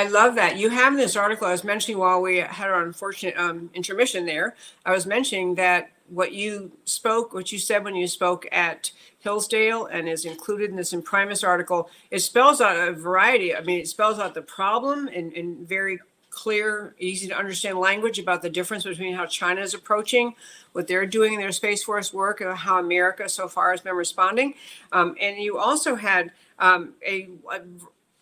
[0.00, 0.56] I love that.
[0.56, 4.56] You have this article I was mentioning while we had our unfortunate um, intermission there.
[4.86, 9.84] I was mentioning that what you spoke, what you said when you spoke at Hillsdale
[9.92, 13.54] and is included in this Imprimis article, it spells out a variety.
[13.54, 18.18] I mean, it spells out the problem in, in very clear, easy to understand language
[18.18, 20.34] about the difference between how China is approaching
[20.72, 23.96] what they're doing in their Space Force work and how America so far has been
[23.96, 24.54] responding.
[24.92, 27.60] Um, and you also had um, a, a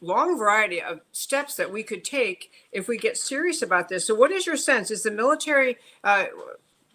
[0.00, 4.06] long variety of steps that we could take if we get serious about this.
[4.06, 4.90] So, what is your sense?
[4.90, 6.26] Is the military uh,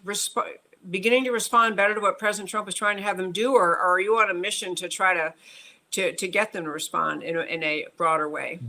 [0.05, 0.57] resp-
[0.89, 3.71] beginning to respond better to what President Trump is trying to have them do, or,
[3.71, 5.33] or are you on a mission to try to
[5.91, 8.59] to, to get them to respond in a, in a broader way?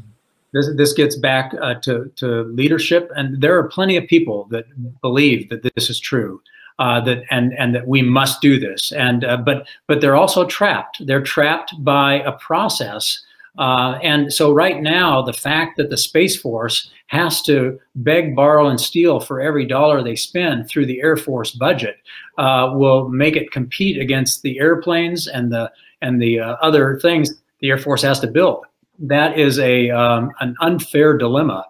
[0.53, 4.66] This, this gets back uh, to, to leadership, and there are plenty of people that
[5.01, 6.40] believe that this is true.
[6.81, 10.44] Uh, that and and that we must do this, and uh, but but they're also
[10.44, 11.07] trapped.
[11.07, 13.23] They're trapped by a process
[13.59, 18.67] uh, and so, right now, the fact that the Space Force has to beg, borrow,
[18.67, 21.97] and steal for every dollar they spend through the Air Force budget
[22.38, 25.71] uh, will make it compete against the airplanes and the
[26.03, 28.64] and the uh, other things the Air Force has to build.
[28.99, 31.67] That is a um, an unfair dilemma.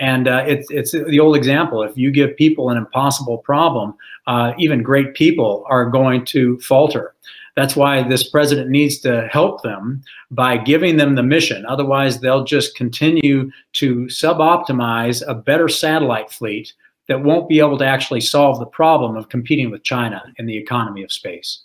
[0.00, 1.82] And uh, it's it's the old example.
[1.82, 3.94] If you give people an impossible problem,
[4.26, 7.14] uh, even great people are going to falter.
[7.54, 11.66] That's why this president needs to help them by giving them the mission.
[11.66, 16.72] Otherwise, they'll just continue to sub-optimize a better satellite fleet
[17.08, 20.56] that won't be able to actually solve the problem of competing with China in the
[20.56, 21.64] economy of space.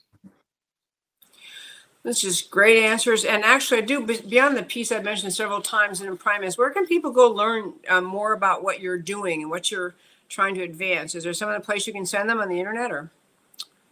[2.03, 3.23] This is great answers.
[3.23, 6.85] And actually, I do, beyond the piece I've mentioned several times in Imprimis, where can
[6.85, 9.93] people go learn um, more about what you're doing and what you're
[10.29, 11.15] trying to advance?
[11.15, 13.11] Is there some other place you can send them on the internet or?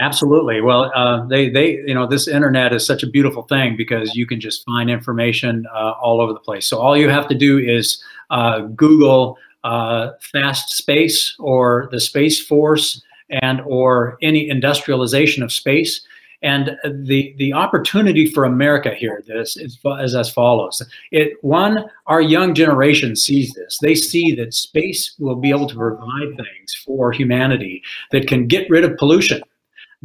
[0.02, 0.60] Absolutely.
[0.60, 4.26] Well, uh, they they you know this internet is such a beautiful thing because you
[4.26, 6.68] can just find information uh, all over the place.
[6.68, 12.46] So all you have to do is uh, Google uh, fast space or the Space
[12.46, 16.06] Force and or any industrialization of space.
[16.42, 20.82] And the the opportunity for America here this is, is as follows.
[21.12, 23.80] It one our young generation sees this.
[23.82, 27.82] They see that space will be able to provide things for humanity
[28.12, 29.42] that can get rid of pollution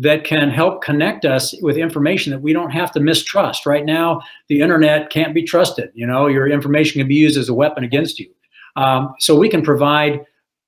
[0.01, 3.67] that can help connect us with information that we don't have to mistrust.
[3.67, 5.91] Right now, the internet can't be trusted.
[5.93, 8.31] You know, your information can be used as a weapon against you.
[8.77, 10.25] Um, so we can provide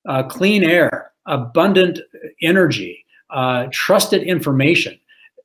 [0.07, 1.99] uh, clean air, abundant
[2.43, 4.99] energy, uh, trusted information.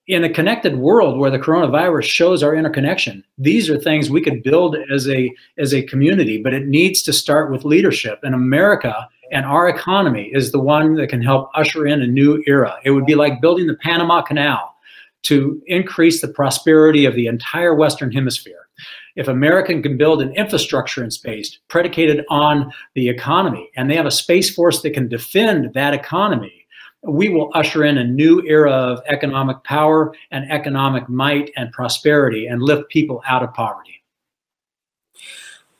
[0.06, 4.42] In a connected world where the coronavirus shows our interconnection, these are things we could
[4.42, 8.18] build as a as a community, but it needs to start with leadership.
[8.22, 12.42] And America and our economy is the one that can help usher in a new
[12.46, 12.76] era.
[12.84, 14.74] It would be like building the Panama Canal
[15.22, 18.68] to increase the prosperity of the entire Western Hemisphere.
[19.16, 24.06] If America can build an infrastructure in space predicated on the economy, and they have
[24.06, 26.66] a space force that can defend that economy,
[27.02, 32.46] we will usher in a new era of economic power and economic might and prosperity
[32.46, 33.97] and lift people out of poverty.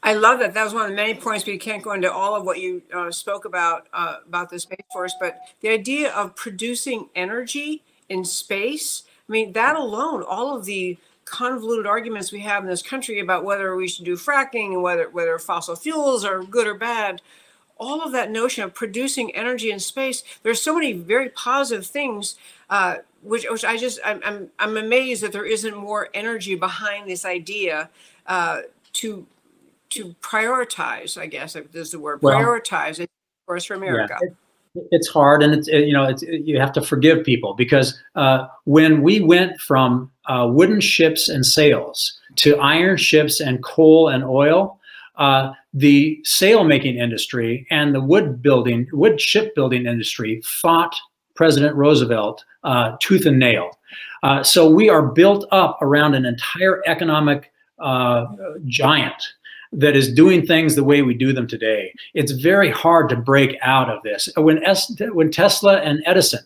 [0.08, 0.54] I love that.
[0.54, 1.44] That was one of the many points.
[1.44, 4.80] We can't go into all of what you uh, spoke about uh, about the space
[4.90, 9.02] force, but the idea of producing energy in space.
[9.28, 13.44] I mean, that alone, all of the convoluted arguments we have in this country about
[13.44, 17.20] whether we should do fracking and whether whether fossil fuels are good or bad.
[17.76, 20.24] All of that notion of producing energy in space.
[20.42, 22.36] There's so many very positive things,
[22.70, 27.10] uh, which which I just I'm, I'm I'm amazed that there isn't more energy behind
[27.10, 27.90] this idea
[28.26, 28.62] uh,
[28.94, 29.26] to
[29.90, 33.10] to prioritize, I guess is the word, well, prioritize it
[33.56, 34.16] us for America.
[34.20, 37.24] Yeah, it, it's hard, and it's it, you know it's it, you have to forgive
[37.24, 43.40] people because uh, when we went from uh, wooden ships and sails to iron ships
[43.40, 44.78] and coal and oil,
[45.16, 50.94] uh, the sail making industry and the wood building wood shipbuilding industry fought
[51.34, 53.70] President Roosevelt uh, tooth and nail.
[54.22, 58.26] Uh, so we are built up around an entire economic uh,
[58.66, 59.22] giant
[59.72, 61.92] that is doing things the way we do them today.
[62.14, 64.28] It's very hard to break out of this.
[64.36, 66.40] When, es- when Tesla and Edison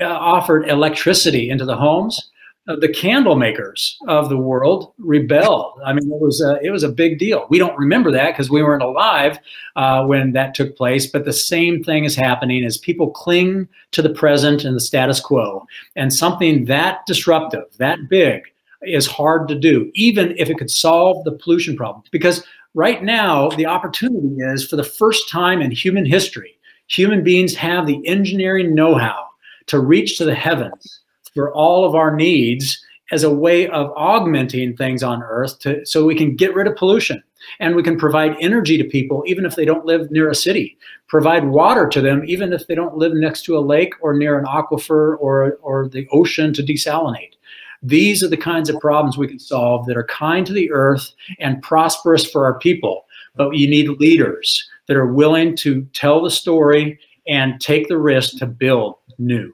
[0.00, 2.30] uh, offered electricity into the homes,
[2.68, 5.80] uh, the candle makers of the world rebelled.
[5.84, 7.46] I mean, it was a, it was a big deal.
[7.48, 9.38] We don't remember that because we weren't alive
[9.76, 11.06] uh, when that took place.
[11.06, 15.20] But the same thing is happening as people cling to the present and the status
[15.20, 18.42] quo, and something that disruptive, that big,
[18.82, 22.02] is hard to do, even if it could solve the pollution problem.
[22.10, 26.56] Because Right now, the opportunity is for the first time in human history,
[26.86, 29.26] human beings have the engineering know how
[29.66, 31.00] to reach to the heavens
[31.34, 32.80] for all of our needs
[33.12, 36.76] as a way of augmenting things on earth to, so we can get rid of
[36.76, 37.20] pollution
[37.58, 40.76] And we can provide energy to people even if they don't live near a city,
[41.08, 44.38] provide water to them even if they don't live next to a lake or near
[44.38, 47.34] an aquifer or, or the ocean to desalinate.
[47.82, 51.12] These are the kinds of problems we can solve that are kind to the earth
[51.38, 53.06] and prosperous for our people.
[53.36, 58.38] But you need leaders that are willing to tell the story and take the risk
[58.38, 59.52] to build new.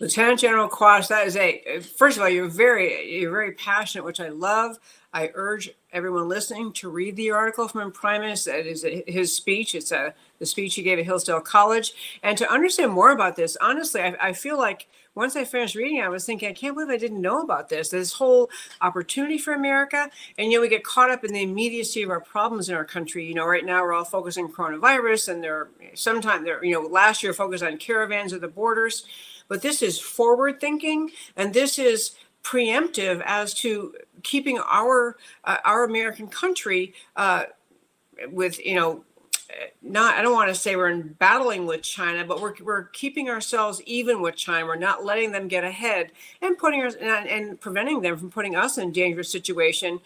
[0.00, 4.20] Lieutenant General Kwast, that is a first of all, you're very you're very passionate, which
[4.20, 4.78] I love.
[5.12, 8.44] I urge everyone listening to read the article from Imprimis.
[8.44, 9.74] That is his speech.
[9.74, 13.56] It's a the speech he gave at Hillsdale College, and to understand more about this.
[13.60, 16.90] Honestly, I, I feel like once I finished reading, I was thinking, I can't believe
[16.90, 17.88] I didn't know about this.
[17.88, 22.10] This whole opportunity for America, and know, we get caught up in the immediacy of
[22.10, 23.26] our problems in our country.
[23.26, 26.82] You know, right now we're all focusing on coronavirus, and there sometimes there, you know,
[26.82, 29.06] last year focused on caravans at the borders,
[29.48, 32.12] but this is forward thinking, and this is
[32.44, 37.44] preemptive as to keeping our uh, our American country uh,
[38.30, 39.04] with you know
[39.82, 43.28] not I don't want to say we're in battling with China, but we're we're keeping
[43.28, 44.66] ourselves even with China.
[44.66, 48.54] We're not letting them get ahead and putting us and, and preventing them from putting
[48.54, 50.00] us in a dangerous situation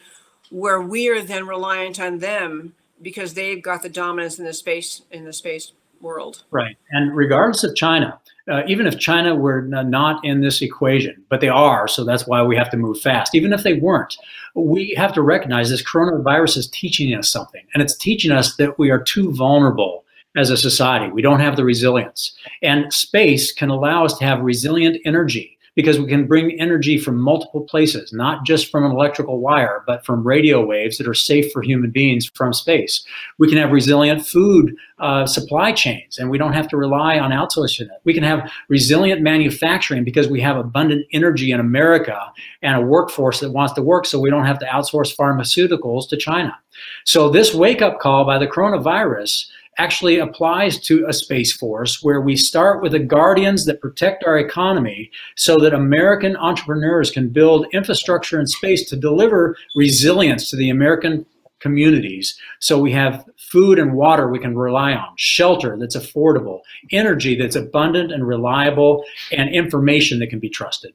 [0.51, 5.03] where we are then reliant on them because they've got the dominance in the space
[5.11, 6.45] in the space world.
[6.51, 6.77] Right.
[6.91, 11.49] And regardless of China, uh, even if China were not in this equation, but they
[11.49, 13.35] are, so that's why we have to move fast.
[13.35, 14.17] Even if they weren't,
[14.55, 18.79] we have to recognize this coronavirus is teaching us something, and it's teaching us that
[18.79, 20.05] we are too vulnerable
[20.37, 21.13] as a society.
[21.13, 25.99] We don't have the resilience, and space can allow us to have resilient energy because
[25.99, 30.27] we can bring energy from multiple places, not just from an electrical wire, but from
[30.27, 33.05] radio waves that are safe for human beings from space.
[33.39, 37.31] We can have resilient food uh, supply chains, and we don't have to rely on
[37.31, 38.01] outsourcing it.
[38.05, 42.19] We can have resilient manufacturing because we have abundant energy in America
[42.61, 46.17] and a workforce that wants to work, so we don't have to outsource pharmaceuticals to
[46.17, 46.57] China.
[47.05, 49.47] So this wake up call by the coronavirus
[49.79, 54.39] actually applies to a space force where we start with the guardians that protect our
[54.39, 60.69] economy so that American entrepreneurs can build infrastructure in space to deliver resilience to the
[60.69, 61.25] American
[61.61, 62.37] communities.
[62.59, 67.57] So we have food and water we can rely on, shelter that's affordable, energy that's
[67.57, 70.93] abundant and reliable, and information that can be trusted.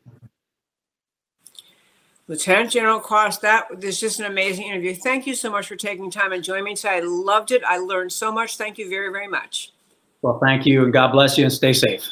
[2.30, 4.94] Lieutenant General Kwast, that is just an amazing interview.
[4.94, 6.98] Thank you so much for taking time and joining me today.
[6.98, 7.64] I loved it.
[7.64, 8.58] I learned so much.
[8.58, 9.72] Thank you very, very much.
[10.22, 12.06] Well, thank you, and God bless you, and stay safe.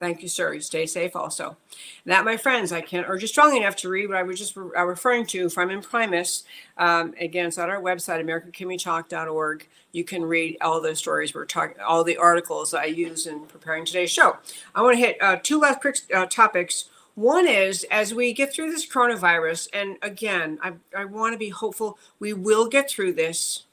[0.00, 0.52] Thank you, sir.
[0.54, 1.56] You stay safe also.
[2.04, 4.38] And that, my friends, I can't urge you strongly enough to read what I was
[4.38, 6.44] just re- uh, referring to from Imprimis.
[6.76, 9.68] Um, again, it's on our website, americacanwetalk.org.
[9.92, 13.84] You can read all those stories we're talking, all the articles I use in preparing
[13.84, 14.38] today's show.
[14.74, 16.86] I want to hit uh, two last quick uh, topics
[17.20, 21.50] one is as we get through this coronavirus, and again, I, I want to be
[21.50, 23.64] hopeful we will get through this.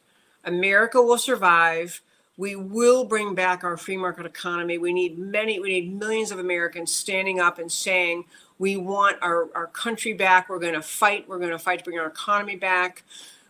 [0.44, 2.02] America will survive.
[2.36, 4.78] We will bring back our free market economy.
[4.78, 8.26] We need many, we need millions of Americans standing up and saying,
[8.60, 10.50] we want our, our country back.
[10.50, 11.28] We're going to fight.
[11.28, 13.04] We're going to fight to bring our economy back.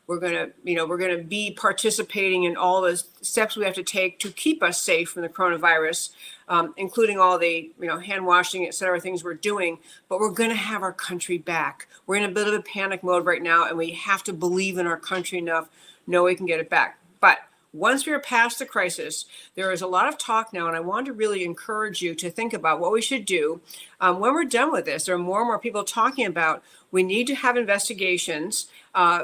[0.06, 3.66] We're going to, you know, we're going to be participating in all the steps we
[3.66, 6.12] have to take to keep us safe from the coronavirus,
[6.48, 9.80] um, including all the, you know, hand washing, et cetera, things we're doing.
[10.10, 11.88] But we're going to have our country back.
[12.06, 14.78] We're in a bit of a panic mode right now, and we have to believe
[14.78, 15.70] in our country enough,
[16.06, 17.00] know we can get it back.
[17.20, 17.40] But
[17.74, 21.06] once we're past the crisis, there is a lot of talk now, and I want
[21.08, 23.62] to really encourage you to think about what we should do
[24.00, 25.06] um, when we're done with this.
[25.06, 28.68] There are more and more people talking about we need to have investigations.
[28.96, 29.24] Uh,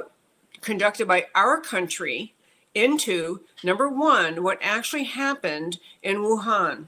[0.62, 2.34] conducted by our country
[2.74, 6.88] into number one, what actually happened in Wuhan,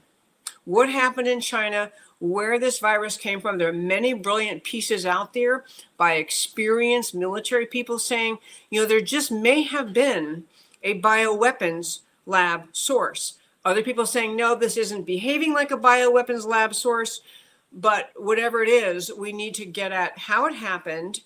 [0.66, 3.56] what happened in China, where this virus came from.
[3.56, 5.64] There are many brilliant pieces out there
[5.96, 10.44] by experienced military people saying, you know, there just may have been
[10.82, 13.38] a bioweapons lab source.
[13.64, 17.22] Other people saying, no, this isn't behaving like a bioweapons lab source.
[17.72, 21.20] But whatever it is, we need to get at how it happened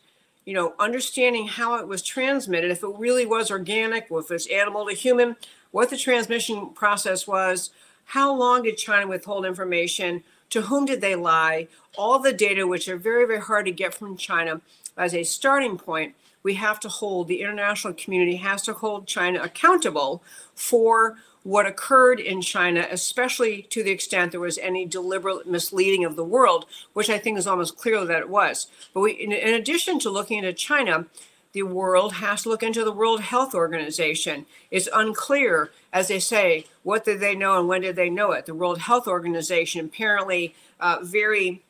[0.45, 4.87] you know, understanding how it was transmitted, if it really was organic, if it's animal
[4.87, 5.37] to human,
[5.71, 7.71] what the transmission process was,
[8.11, 12.89] how long did China withhold information, to whom did they lie, all the data which
[12.89, 14.61] are very, very hard to get from China
[14.97, 16.17] as a starting point.
[16.43, 20.25] We have to hold, the international community has to hold China accountable
[20.57, 26.17] for what occurred in China, especially to the extent there was any deliberate misleading of
[26.17, 28.67] the world, which I think is almost clear that it was.
[28.93, 31.07] But we, in, in addition to looking into China,
[31.53, 34.47] the world has to look into the World Health Organization.
[34.71, 38.47] It's unclear, as they say, what did they know and when did they know it.
[38.47, 41.63] The World Health Organization apparently uh, very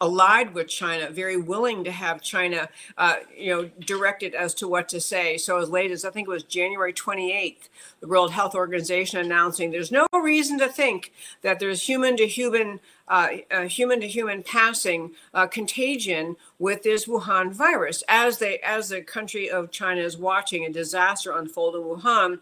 [0.00, 4.88] allied with China, very willing to have China, uh, you know, directed as to what
[4.88, 5.36] to say.
[5.36, 7.68] So as late as I think it was January 28th,
[8.00, 12.80] the World Health Organization announcing there's no reason to think that there's human to human,
[13.68, 18.02] human to human passing uh, contagion with this Wuhan virus.
[18.08, 22.40] As they, as the country of China is watching a disaster unfold in Wuhan,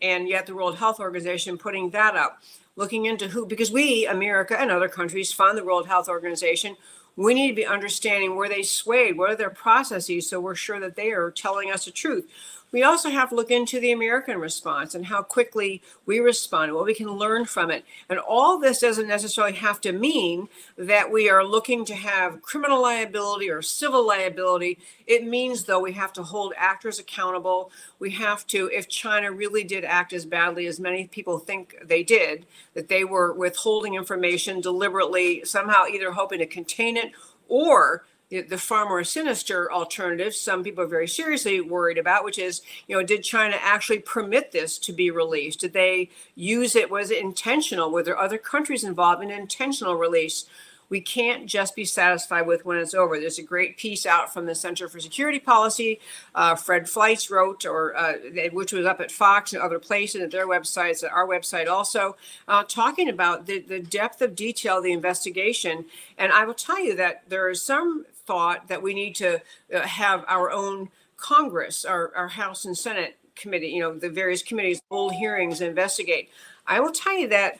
[0.00, 2.42] and yet the World Health Organization putting that up
[2.76, 6.76] looking into who, because we, America and other countries, fund the World Health Organization.
[7.16, 10.80] We need to be understanding where they swayed, what are their processes, so we're sure
[10.80, 12.26] that they are telling us the truth.
[12.72, 16.86] We also have to look into the American response and how quickly we respond, what
[16.86, 17.84] we can learn from it.
[18.08, 20.48] And all this doesn't necessarily have to mean
[20.78, 24.78] that we are looking to have criminal liability or civil liability.
[25.06, 27.70] It means, though, we have to hold actors accountable.
[27.98, 32.02] We have to, if China really did act as badly as many people think they
[32.02, 37.12] did, that they were withholding information deliberately, somehow either hoping to contain it
[37.48, 38.06] or
[38.40, 42.96] the far more sinister alternative some people are very seriously worried about which is you
[42.96, 47.18] know did china actually permit this to be released did they use it was it
[47.22, 50.46] intentional were there other countries involved in intentional release
[50.92, 53.18] we can't just be satisfied with when it's over.
[53.18, 55.98] There's a great piece out from the Center for Security Policy.
[56.34, 58.12] Uh, Fred Fleitz wrote, or uh,
[58.52, 62.14] which was up at Fox and other places at their websites, at our website also,
[62.46, 65.86] uh, talking about the, the depth of detail of the investigation.
[66.18, 69.40] And I will tell you that there are some thought that we need to
[69.74, 74.42] uh, have our own Congress, our, our House and Senate committee, you know, the various
[74.42, 76.30] committees hold hearings and investigate.
[76.66, 77.58] I will tell you that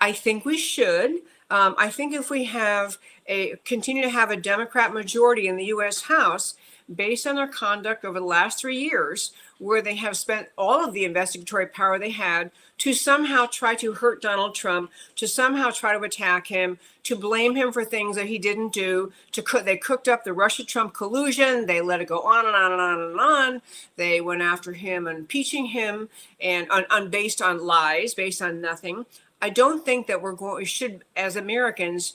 [0.00, 1.20] I think we should.
[1.50, 5.66] Um, I think if we have a continue to have a Democrat majority in the
[5.66, 6.02] U.S.
[6.02, 6.54] House,
[6.92, 9.32] based on their conduct over the last three years,
[9.64, 13.94] where they have spent all of the investigatory power they had to somehow try to
[13.94, 18.26] hurt Donald Trump, to somehow try to attack him, to blame him for things that
[18.26, 19.10] he didn't do.
[19.32, 21.64] To cook, they cooked up the Russia-Trump collusion.
[21.64, 23.62] They let it go on and on and on and on.
[23.96, 26.10] They went after him, and impeaching him,
[26.42, 29.06] and on, on based on lies, based on nothing.
[29.40, 30.56] I don't think that we're going.
[30.56, 32.12] We should, as Americans,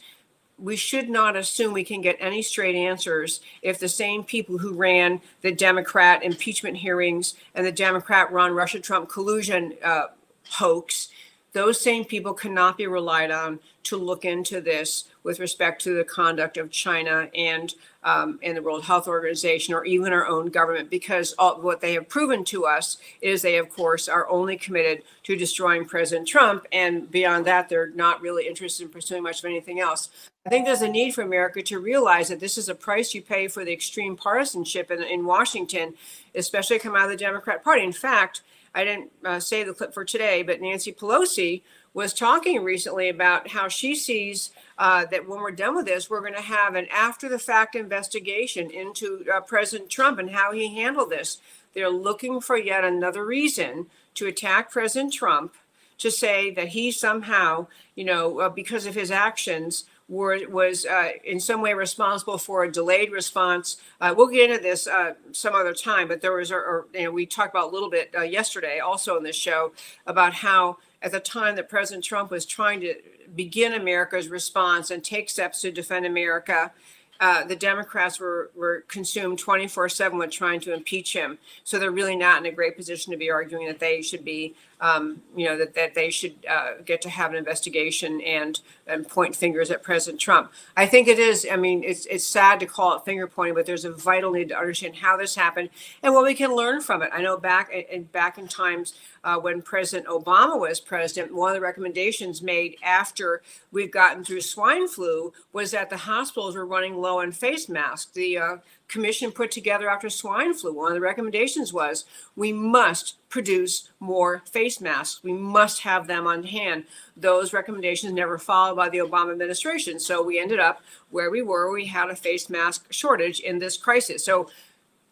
[0.62, 4.74] we should not assume we can get any straight answers if the same people who
[4.74, 10.07] ran the Democrat impeachment hearings and the Democrat run Russia Trump collusion uh,
[10.49, 11.10] hoax,
[11.53, 16.03] those same people cannot be relied on to look into this with respect to the
[16.03, 20.89] conduct of China and um, and the World Health Organization or even our own government,
[20.89, 25.03] because all, what they have proven to us is they, of course, are only committed
[25.24, 29.45] to destroying President Trump, and beyond that, they're not really interested in pursuing much of
[29.45, 30.10] anything else.
[30.46, 33.22] I think there's a need for America to realize that this is a price you
[33.22, 35.96] pay for the extreme partisanship in, in Washington,
[36.34, 37.84] especially come out of the Democrat Party.
[37.84, 38.42] In fact,
[38.74, 41.62] I didn't uh, say the clip for today, but Nancy Pelosi
[41.94, 46.22] was talking recently about how she sees uh, that when we're done with this, we're
[46.22, 50.74] going to have an after the fact investigation into uh, President Trump and how he
[50.74, 51.40] handled this.
[51.74, 55.56] They're looking for yet another reason to attack President Trump
[55.98, 61.12] to say that he somehow, you know, uh, because of his actions, were, was uh,
[61.24, 63.78] in some way responsible for a delayed response.
[64.01, 67.12] Uh, we'll get into this uh, some other time, but there was, or, you know,
[67.12, 69.72] we talked about a little bit uh, yesterday also in this show
[70.07, 72.95] about how at the time that President Trump was trying to
[73.36, 76.72] begin America's response and take steps to defend America,
[77.20, 81.38] uh, the Democrats were, were consumed 24 7 with trying to impeach him.
[81.63, 84.55] So they're really not in a great position to be arguing that they should be,
[84.80, 89.07] um, you know, that, that they should uh, get to have an investigation and, and
[89.07, 90.51] point fingers at President Trump.
[90.78, 93.65] I think it is, I mean, it's, it's sad to call it finger pointing, but
[93.65, 95.70] there's a vital need to understand how this happened
[96.01, 97.09] and what we can learn from it.
[97.11, 97.72] I know back,
[98.13, 98.93] back in times
[99.24, 103.41] uh, when President Obama was president, one of the recommendations made after
[103.72, 108.11] we've gotten through swine flu was that the hospitals were running low on face masks.
[108.11, 108.57] The uh,
[108.88, 112.05] commission put together after swine flu, one of the recommendations was
[112.36, 115.24] we must produce more face masks.
[115.24, 116.86] We must have them on hand.
[117.15, 119.99] Those recommendations never followed by the Obama administration.
[119.99, 121.72] So we ended up where we were.
[121.72, 124.26] We had a face mask shortage in this crisis.
[124.26, 124.49] So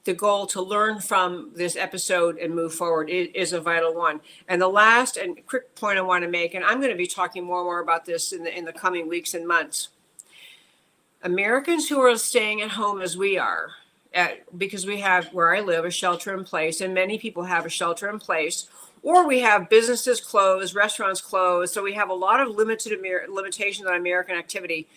[0.07, 4.21] the goal to learn from this episode and move forward is, a vital one.
[4.47, 7.05] And the last and quick point I want to make, and I'm going to be
[7.05, 9.89] talking more and more about this in the in the coming weeks and months.
[11.23, 13.71] Americans who are staying at home as we are,
[14.13, 17.65] at, because we have where I live a shelter in place, and many people have
[17.65, 18.69] a shelter in place,
[19.03, 22.99] or we have businesses closed, restaurants closed, so we have a lot of limited
[23.29, 24.87] limitations on American activity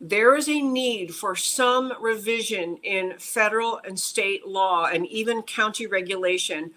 [0.00, 5.86] there is a need for some revision in federal and state law and even county
[5.86, 6.70] regulation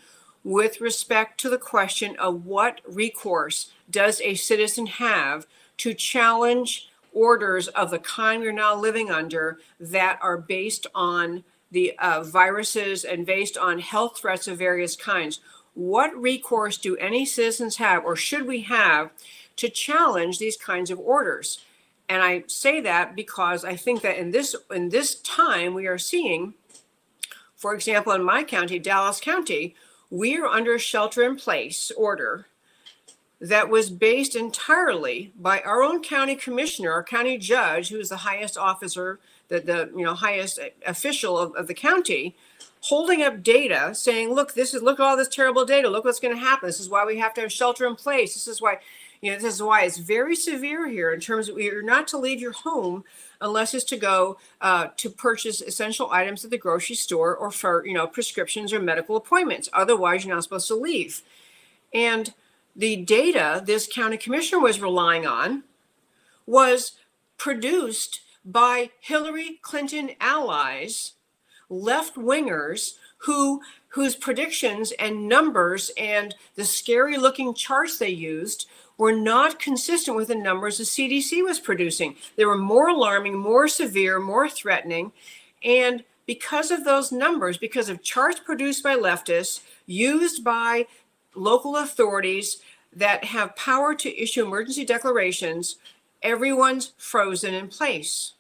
[0.43, 5.45] with respect to the question of what recourse does a citizen have
[5.77, 11.97] to challenge orders of the kind we're now living under that are based on the
[11.99, 15.41] uh, viruses and based on health threats of various kinds.
[15.73, 19.11] What recourse do any citizens have, or should we have,
[19.57, 21.59] to challenge these kinds of orders?
[22.09, 25.99] And I say that because I think that in this in this time we are
[25.99, 26.55] seeing,
[27.55, 29.75] for example, in my county, Dallas County,
[30.09, 32.47] we are under a shelter in place order
[33.39, 38.17] that was based entirely by our own county commissioner, our county judge, who is the
[38.17, 42.35] highest officer, the, the you know highest official of, of the county,
[42.81, 45.89] holding up data saying, look, this is look at all this terrible data.
[45.89, 46.67] Look what's going to happen.
[46.67, 48.33] This is why we have to have shelter in place.
[48.33, 48.79] This is why,
[49.21, 52.17] you know, this is why it's very severe here in terms of you're not to
[52.17, 53.03] leave your home
[53.41, 57.85] unless it's to go uh, to purchase essential items at the grocery store or for
[57.85, 59.69] you know prescriptions or medical appointments.
[59.73, 61.21] Otherwise, you're not supposed to leave.
[61.93, 62.33] And
[62.75, 65.63] the data this county commissioner was relying on
[66.45, 66.93] was
[67.37, 71.13] produced by Hillary Clinton allies,
[71.69, 78.67] left wingers who whose predictions and numbers and the scary looking charts they used
[78.99, 82.15] were not consistent with the numbers the CDC was producing.
[82.35, 85.13] They were more alarming, more severe, more threatening.
[85.63, 90.85] And because of those numbers, because of charts produced by leftists, used by
[91.33, 92.57] local authorities
[92.93, 95.77] that have power to issue emergency declarations,
[96.21, 98.33] everyone's frozen in place.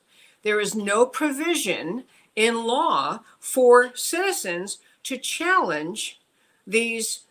[0.43, 2.03] There is no provision
[2.35, 6.19] in law for citizens to challenge
[6.67, 7.21] these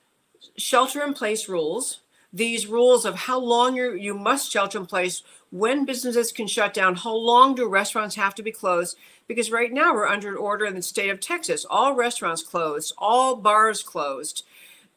[0.57, 2.01] shelter in place rules,
[2.39, 6.73] these rules of how long you you must shelter in place, when businesses can shut
[6.73, 8.97] down, how long do restaurants have to be closed?
[9.27, 12.95] Because right now we're under an order in the state of Texas, all restaurants closed,
[12.97, 14.45] all bars closed.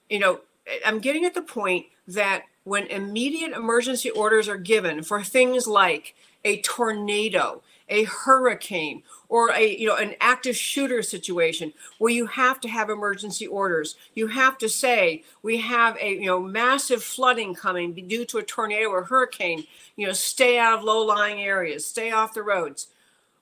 [0.09, 0.39] You know,
[0.85, 6.15] I'm getting at the point that when immediate emergency orders are given for things like
[6.45, 7.61] a tornado,
[7.91, 12.89] a hurricane, or a you know an active shooter situation where you have to have
[12.89, 18.25] emergency orders, you have to say we have a you know massive flooding coming due
[18.25, 19.65] to a tornado or hurricane.
[19.95, 22.87] You know, stay out of low-lying areas, stay off the roads.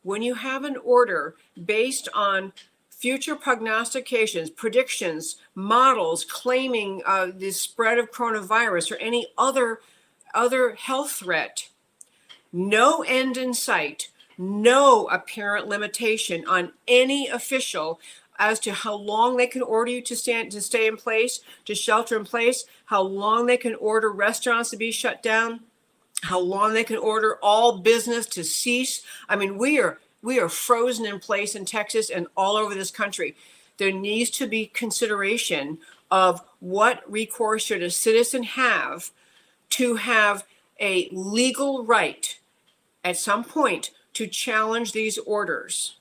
[0.03, 1.35] When you have an order
[1.65, 2.51] based on
[2.89, 9.79] future prognostications, predictions, models claiming uh, the spread of coronavirus or any other
[10.33, 11.69] other health threat.
[12.51, 14.09] No end in sight,
[14.39, 17.99] no apparent limitation on any official
[18.39, 21.75] as to how long they can order you to stand to stay in place, to
[21.75, 25.59] shelter in place, how long they can order restaurants to be shut down,
[26.23, 29.01] how long they can order all business to cease.
[29.27, 32.91] I mean, we are we are frozen in place in Texas and all over this
[32.91, 33.35] country.
[33.77, 35.77] There needs to be consideration
[36.11, 39.11] of what recourse should a citizen have
[39.71, 40.45] to have
[40.79, 42.39] a legal right
[43.03, 45.95] at some point to challenge these orders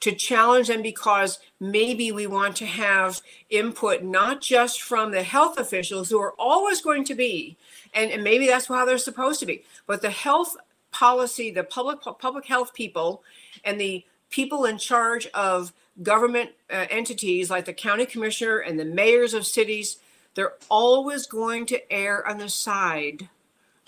[0.00, 5.58] to challenge them because maybe we want to have input not just from the health
[5.58, 7.56] officials who are always going to be
[7.94, 10.56] and, and maybe that's how they're supposed to be but the health
[10.90, 13.22] policy, the public public health people,
[13.64, 18.84] and the people in charge of government uh, entities like the county commissioner and the
[18.84, 19.98] mayors of cities,
[20.34, 23.28] they're always going to err on the side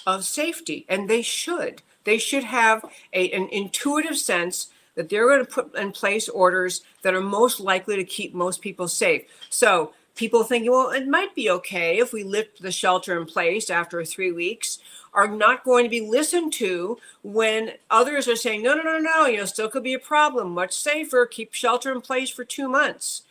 [0.06, 1.82] of safety, and they should.
[2.04, 6.82] They should have a, an intuitive sense that they're going to put in place orders
[7.02, 9.22] that are most likely to keep most people safe.
[9.48, 13.70] So people thinking, well, it might be okay if we lift the shelter in place
[13.70, 14.78] after three weeks
[15.12, 19.26] are not going to be listened to when others are saying, no, no, no, no,
[19.26, 22.68] you know, still could be a problem, much safer, keep shelter in place for two
[22.68, 23.22] months.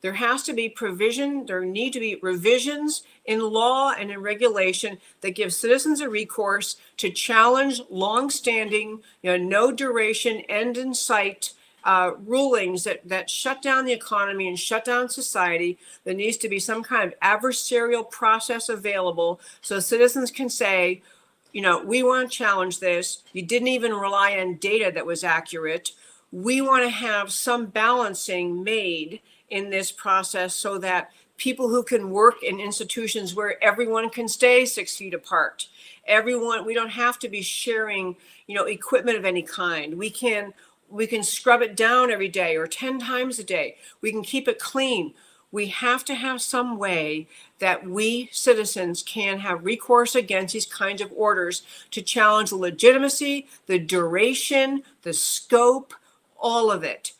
[0.00, 4.98] There has to be provision, there need to be revisions in law and in regulation
[5.20, 11.52] that gives citizens a recourse to challenge longstanding, you know, no duration, end in sight
[11.84, 15.78] uh, rulings that, that shut down the economy and shut down society.
[16.04, 21.02] There needs to be some kind of adversarial process available so citizens can say,
[21.52, 23.22] you know, we want to challenge this.
[23.34, 25.92] You didn't even rely on data that was accurate.
[26.32, 29.20] We want to have some balancing made
[29.50, 34.66] in this process so that people who can work in institutions where everyone can stay
[34.66, 35.68] six feet apart,
[36.06, 38.14] everyone, we don't have to be sharing,
[38.46, 39.96] you know, equipment of any kind.
[39.96, 40.52] We can
[40.90, 43.76] we can scrub it down every day or 10 times a day.
[44.00, 45.12] We can keep it clean
[45.50, 47.26] we have to have some way
[47.58, 53.46] that we citizens can have recourse against these kinds of orders to challenge the legitimacy,
[53.66, 55.94] the duration, the scope,
[56.38, 57.12] all of it.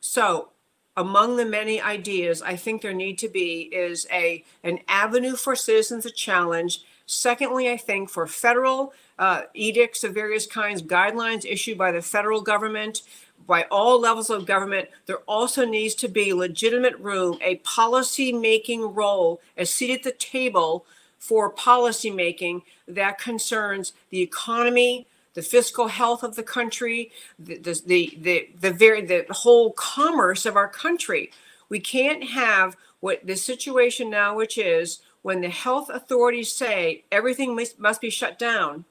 [0.00, 0.48] So,
[0.96, 5.54] among the many ideas I think there need to be is a an avenue for
[5.54, 6.82] citizens to challenge.
[7.06, 12.40] Secondly, I think for federal uh, edicts of various kinds, guidelines issued by the federal
[12.40, 13.02] government,
[13.46, 18.82] by all levels of government, there also needs to be legitimate room, a policy making
[18.94, 20.84] role, a seat at the table
[21.18, 25.06] for policy making that concerns the economy,
[25.36, 30.46] the fiscal health of the country, the the the the, the very the whole commerce
[30.46, 31.30] of our country.
[31.68, 37.54] We can't have what the situation now, which is when the health authorities say everything
[37.54, 38.86] must, must be shut down,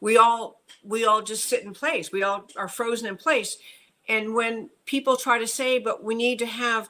[0.00, 2.12] we all we all just sit in place.
[2.12, 3.58] We all are frozen in place.
[4.08, 6.88] And when people try to say, but we need to have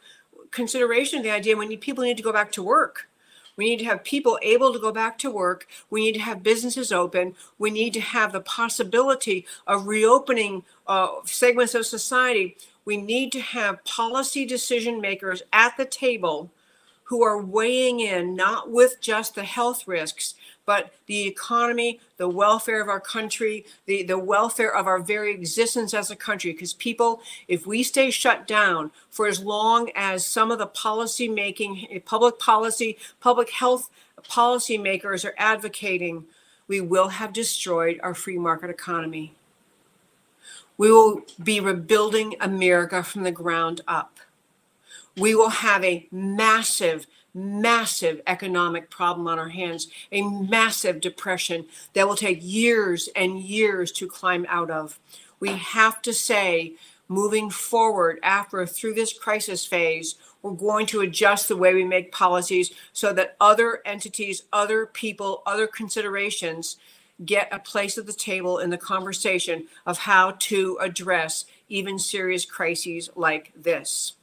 [0.51, 3.09] consideration of the idea, need people need to go back to work.
[3.61, 5.67] We need to have people able to go back to work.
[5.91, 7.35] We need to have businesses open.
[7.59, 12.57] We need to have the possibility of reopening uh, segments of society.
[12.87, 16.51] We need to have policy decision makers at the table
[17.11, 22.81] who are weighing in not with just the health risks, but the economy, the welfare
[22.81, 26.53] of our country, the, the welfare of our very existence as a country.
[26.53, 31.27] Because people, if we stay shut down for as long as some of the policy
[31.27, 33.91] making, eh, public policy, public health
[34.29, 36.25] policy makers are advocating,
[36.69, 39.35] we will have destroyed our free market economy.
[40.79, 44.20] We will be rebuilding America from the ground up
[45.21, 52.09] we will have a massive, massive economic problem on our hands, a massive depression that
[52.09, 54.99] will take years and years to climb out of.
[55.39, 56.75] We have to say,
[57.07, 62.13] moving forward after through this crisis phase, we're going to adjust the way we make
[62.13, 66.77] policies so that other entities, other people, other considerations
[67.23, 72.47] get a place at the table in the conversation of how to address even serious
[72.47, 74.15] crises like this.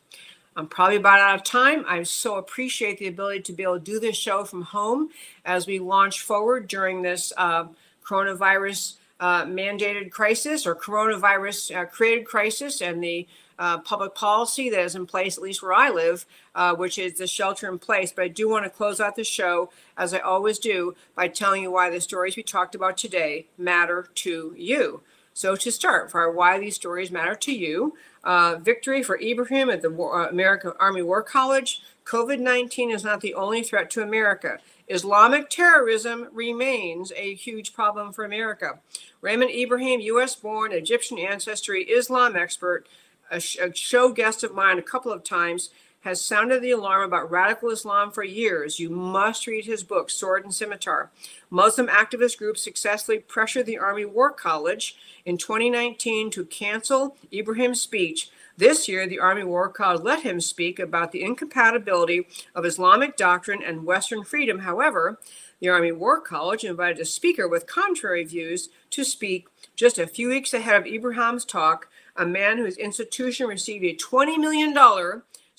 [0.57, 1.85] I'm probably about out of time.
[1.87, 5.11] I so appreciate the ability to be able to do this show from home
[5.45, 7.65] as we launch forward during this uh,
[8.03, 13.27] coronavirus uh, mandated crisis or coronavirus uh, created crisis and the
[13.59, 17.13] uh, public policy that is in place, at least where I live, uh, which is
[17.13, 18.11] the shelter in place.
[18.11, 21.61] But I do want to close out the show, as I always do, by telling
[21.61, 25.01] you why the stories we talked about today matter to you.
[25.37, 29.83] So, to start, for why these stories matter to you, uh, victory for Ibrahim at
[29.83, 31.83] the War, uh, American Army War College.
[32.05, 34.57] COVID 19 is not the only threat to America.
[34.87, 38.79] Islamic terrorism remains a huge problem for America.
[39.21, 40.35] Raymond Ibrahim, U.S.
[40.35, 42.87] born, Egyptian ancestry, Islam expert,
[43.29, 45.69] a show guest of mine a couple of times,
[46.07, 48.79] has sounded the alarm about radical Islam for years.
[48.79, 51.11] You must read his book, Sword and Scimitar.
[51.49, 54.95] Muslim activist groups successfully pressured the Army War College
[55.25, 58.29] in 2019 to cancel Ibrahim's speech.
[58.55, 63.61] This year, the Army War College let him speak about the incompatibility of Islamic doctrine
[63.61, 64.59] and Western freedom.
[64.59, 65.19] However,
[65.59, 70.29] the Army War College invited a speaker with contrary views to speak just a few
[70.29, 74.73] weeks ahead of Ibrahim's talk, a man whose institution received a $20 million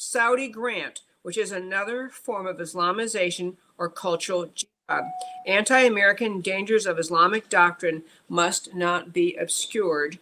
[0.00, 4.48] Saudi grant, which is another form of Islamization or cultural
[4.88, 5.02] uh,
[5.44, 10.20] Anti American dangers of Islamic doctrine must not be obscured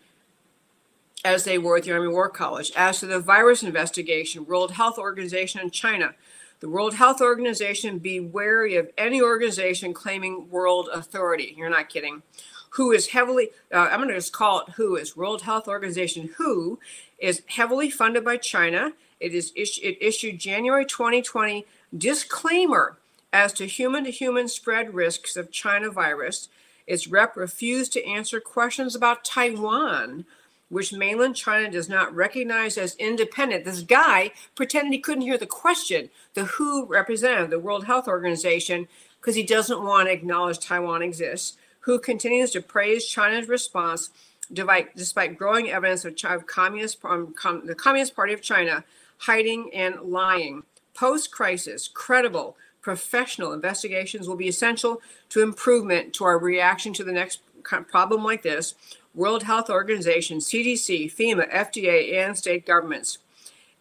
[1.27, 2.73] as they were at the Army War College.
[2.75, 6.15] As to the virus investigation, World Health Organization in China,
[6.61, 11.55] the World Health Organization be wary of any organization claiming world authority.
[11.55, 12.23] You're not kidding.
[12.71, 16.31] Who is heavily, uh, I'm going to just call it WHO is World Health Organization.
[16.39, 16.79] WHO
[17.19, 18.93] is heavily funded by China.
[19.21, 21.65] It is it issued January 2020
[21.97, 22.97] disclaimer
[23.33, 26.49] as to human to human spread risks of China virus,
[26.87, 30.25] its rep refused to answer questions about Taiwan,
[30.69, 33.65] which mainland China does not recognize as independent.
[33.65, 36.09] This guy pretended he couldn't hear the question.
[36.35, 38.89] The WHO representative, the World Health Organization,
[39.21, 44.11] because he doesn't want to acknowledge Taiwan exists, who continues to praise China's response
[44.53, 48.85] despite, growing evidence of, China, communist, um, com, the Communist Party of China
[49.19, 50.63] hiding and lying.
[50.95, 57.13] Post crisis, credible, professional investigations will be essential to improvement to our reaction to the
[57.13, 58.75] next problem like this.
[59.15, 63.19] World Health Organization, CDC, FEMA, FDA, and state governments.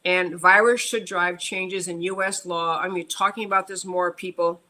[0.04, 2.46] And virus should drive changes in U.S.
[2.46, 2.80] law.
[2.80, 4.62] I'm mean, talking about this more, people.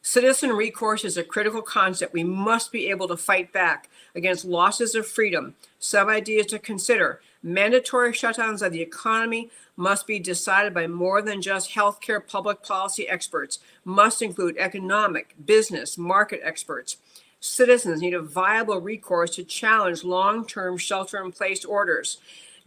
[0.00, 2.12] Citizen recourse is a critical concept.
[2.12, 5.56] We must be able to fight back against losses of freedom.
[5.80, 11.42] Some ideas to consider mandatory shutdowns of the economy, must be decided by more than
[11.42, 16.96] just healthcare public policy experts, must include economic, business, market experts.
[17.40, 22.18] Citizens need a viable recourse to challenge long term shelter in place orders.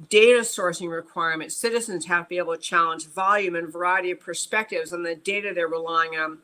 [0.10, 1.58] Data sourcing requirements.
[1.58, 5.52] Citizens have to be able to challenge volume and variety of perspectives on the data
[5.54, 6.38] they're relying on.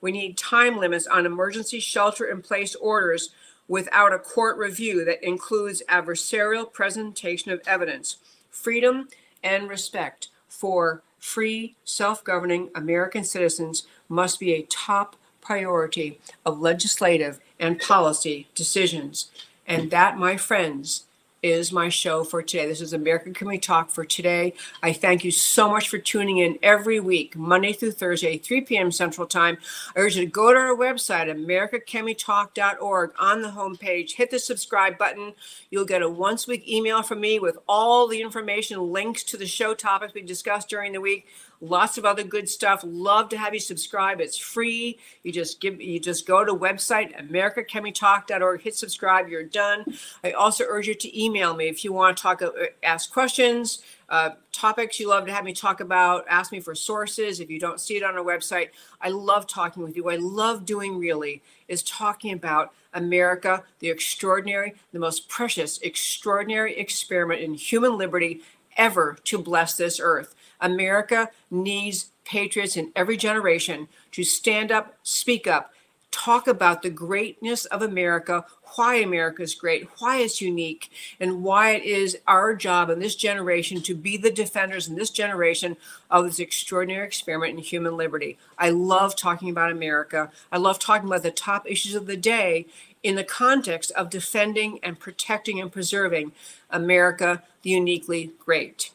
[0.00, 3.30] We need time limits on emergency shelter in place orders
[3.70, 8.16] without a court review that includes adversarial presentation of evidence,
[8.50, 9.06] freedom,
[9.44, 17.38] and respect for free, self governing American citizens must be a top priority of legislative
[17.60, 19.30] and policy decisions.
[19.68, 21.04] And that, my friends,
[21.42, 22.66] is my show for today.
[22.66, 24.52] This is America Can We Talk for today.
[24.82, 28.92] I thank you so much for tuning in every week, Monday through Thursday, 3 p.m.
[28.92, 29.56] Central Time.
[29.96, 34.98] I urge you to go to our website, americacanwetalk.org, on the homepage, hit the subscribe
[34.98, 35.32] button.
[35.70, 39.46] You'll get a once week email from me with all the information, links to the
[39.46, 41.26] show topics we discussed during the week
[41.60, 45.80] lots of other good stuff love to have you subscribe it's free you just give
[45.80, 49.84] you just go to website americacanwetalk.org hit subscribe you're done
[50.24, 52.50] i also urge you to email me if you want to talk uh,
[52.82, 57.40] ask questions uh, topics you love to have me talk about ask me for sources
[57.40, 58.70] if you don't see it on our website.
[59.00, 60.04] I love talking with you.
[60.04, 66.76] What i love doing really is talking about america the extraordinary the most precious extraordinary
[66.76, 68.42] experiment in human liberty
[68.76, 70.34] ever to bless this earth.
[70.60, 75.72] America needs patriots in every generation to stand up, speak up,
[76.10, 78.44] talk about the greatness of America,
[78.74, 83.14] why America is great, why it's unique, and why it is our job in this
[83.14, 85.76] generation to be the defenders in this generation
[86.10, 88.38] of this extraordinary experiment in human liberty.
[88.58, 90.30] I love talking about America.
[90.52, 92.66] I love talking about the top issues of the day
[93.02, 96.32] in the context of defending and protecting and preserving
[96.70, 98.90] America, the uniquely great.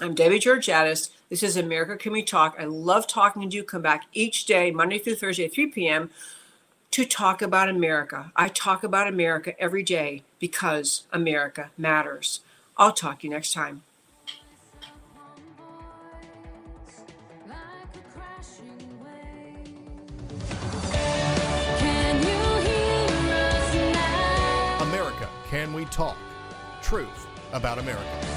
[0.00, 1.10] I'm Debbie Georgatos.
[1.28, 2.56] This is America Can We Talk.
[2.58, 3.64] I love talking to you.
[3.64, 6.10] Come back each day, Monday through Thursday, 3 p.m.,
[6.90, 8.32] to talk about America.
[8.34, 12.40] I talk about America every day because America matters.
[12.76, 13.82] I'll talk to you next time.
[24.80, 26.16] America Can We Talk?
[26.82, 28.35] Truth about America.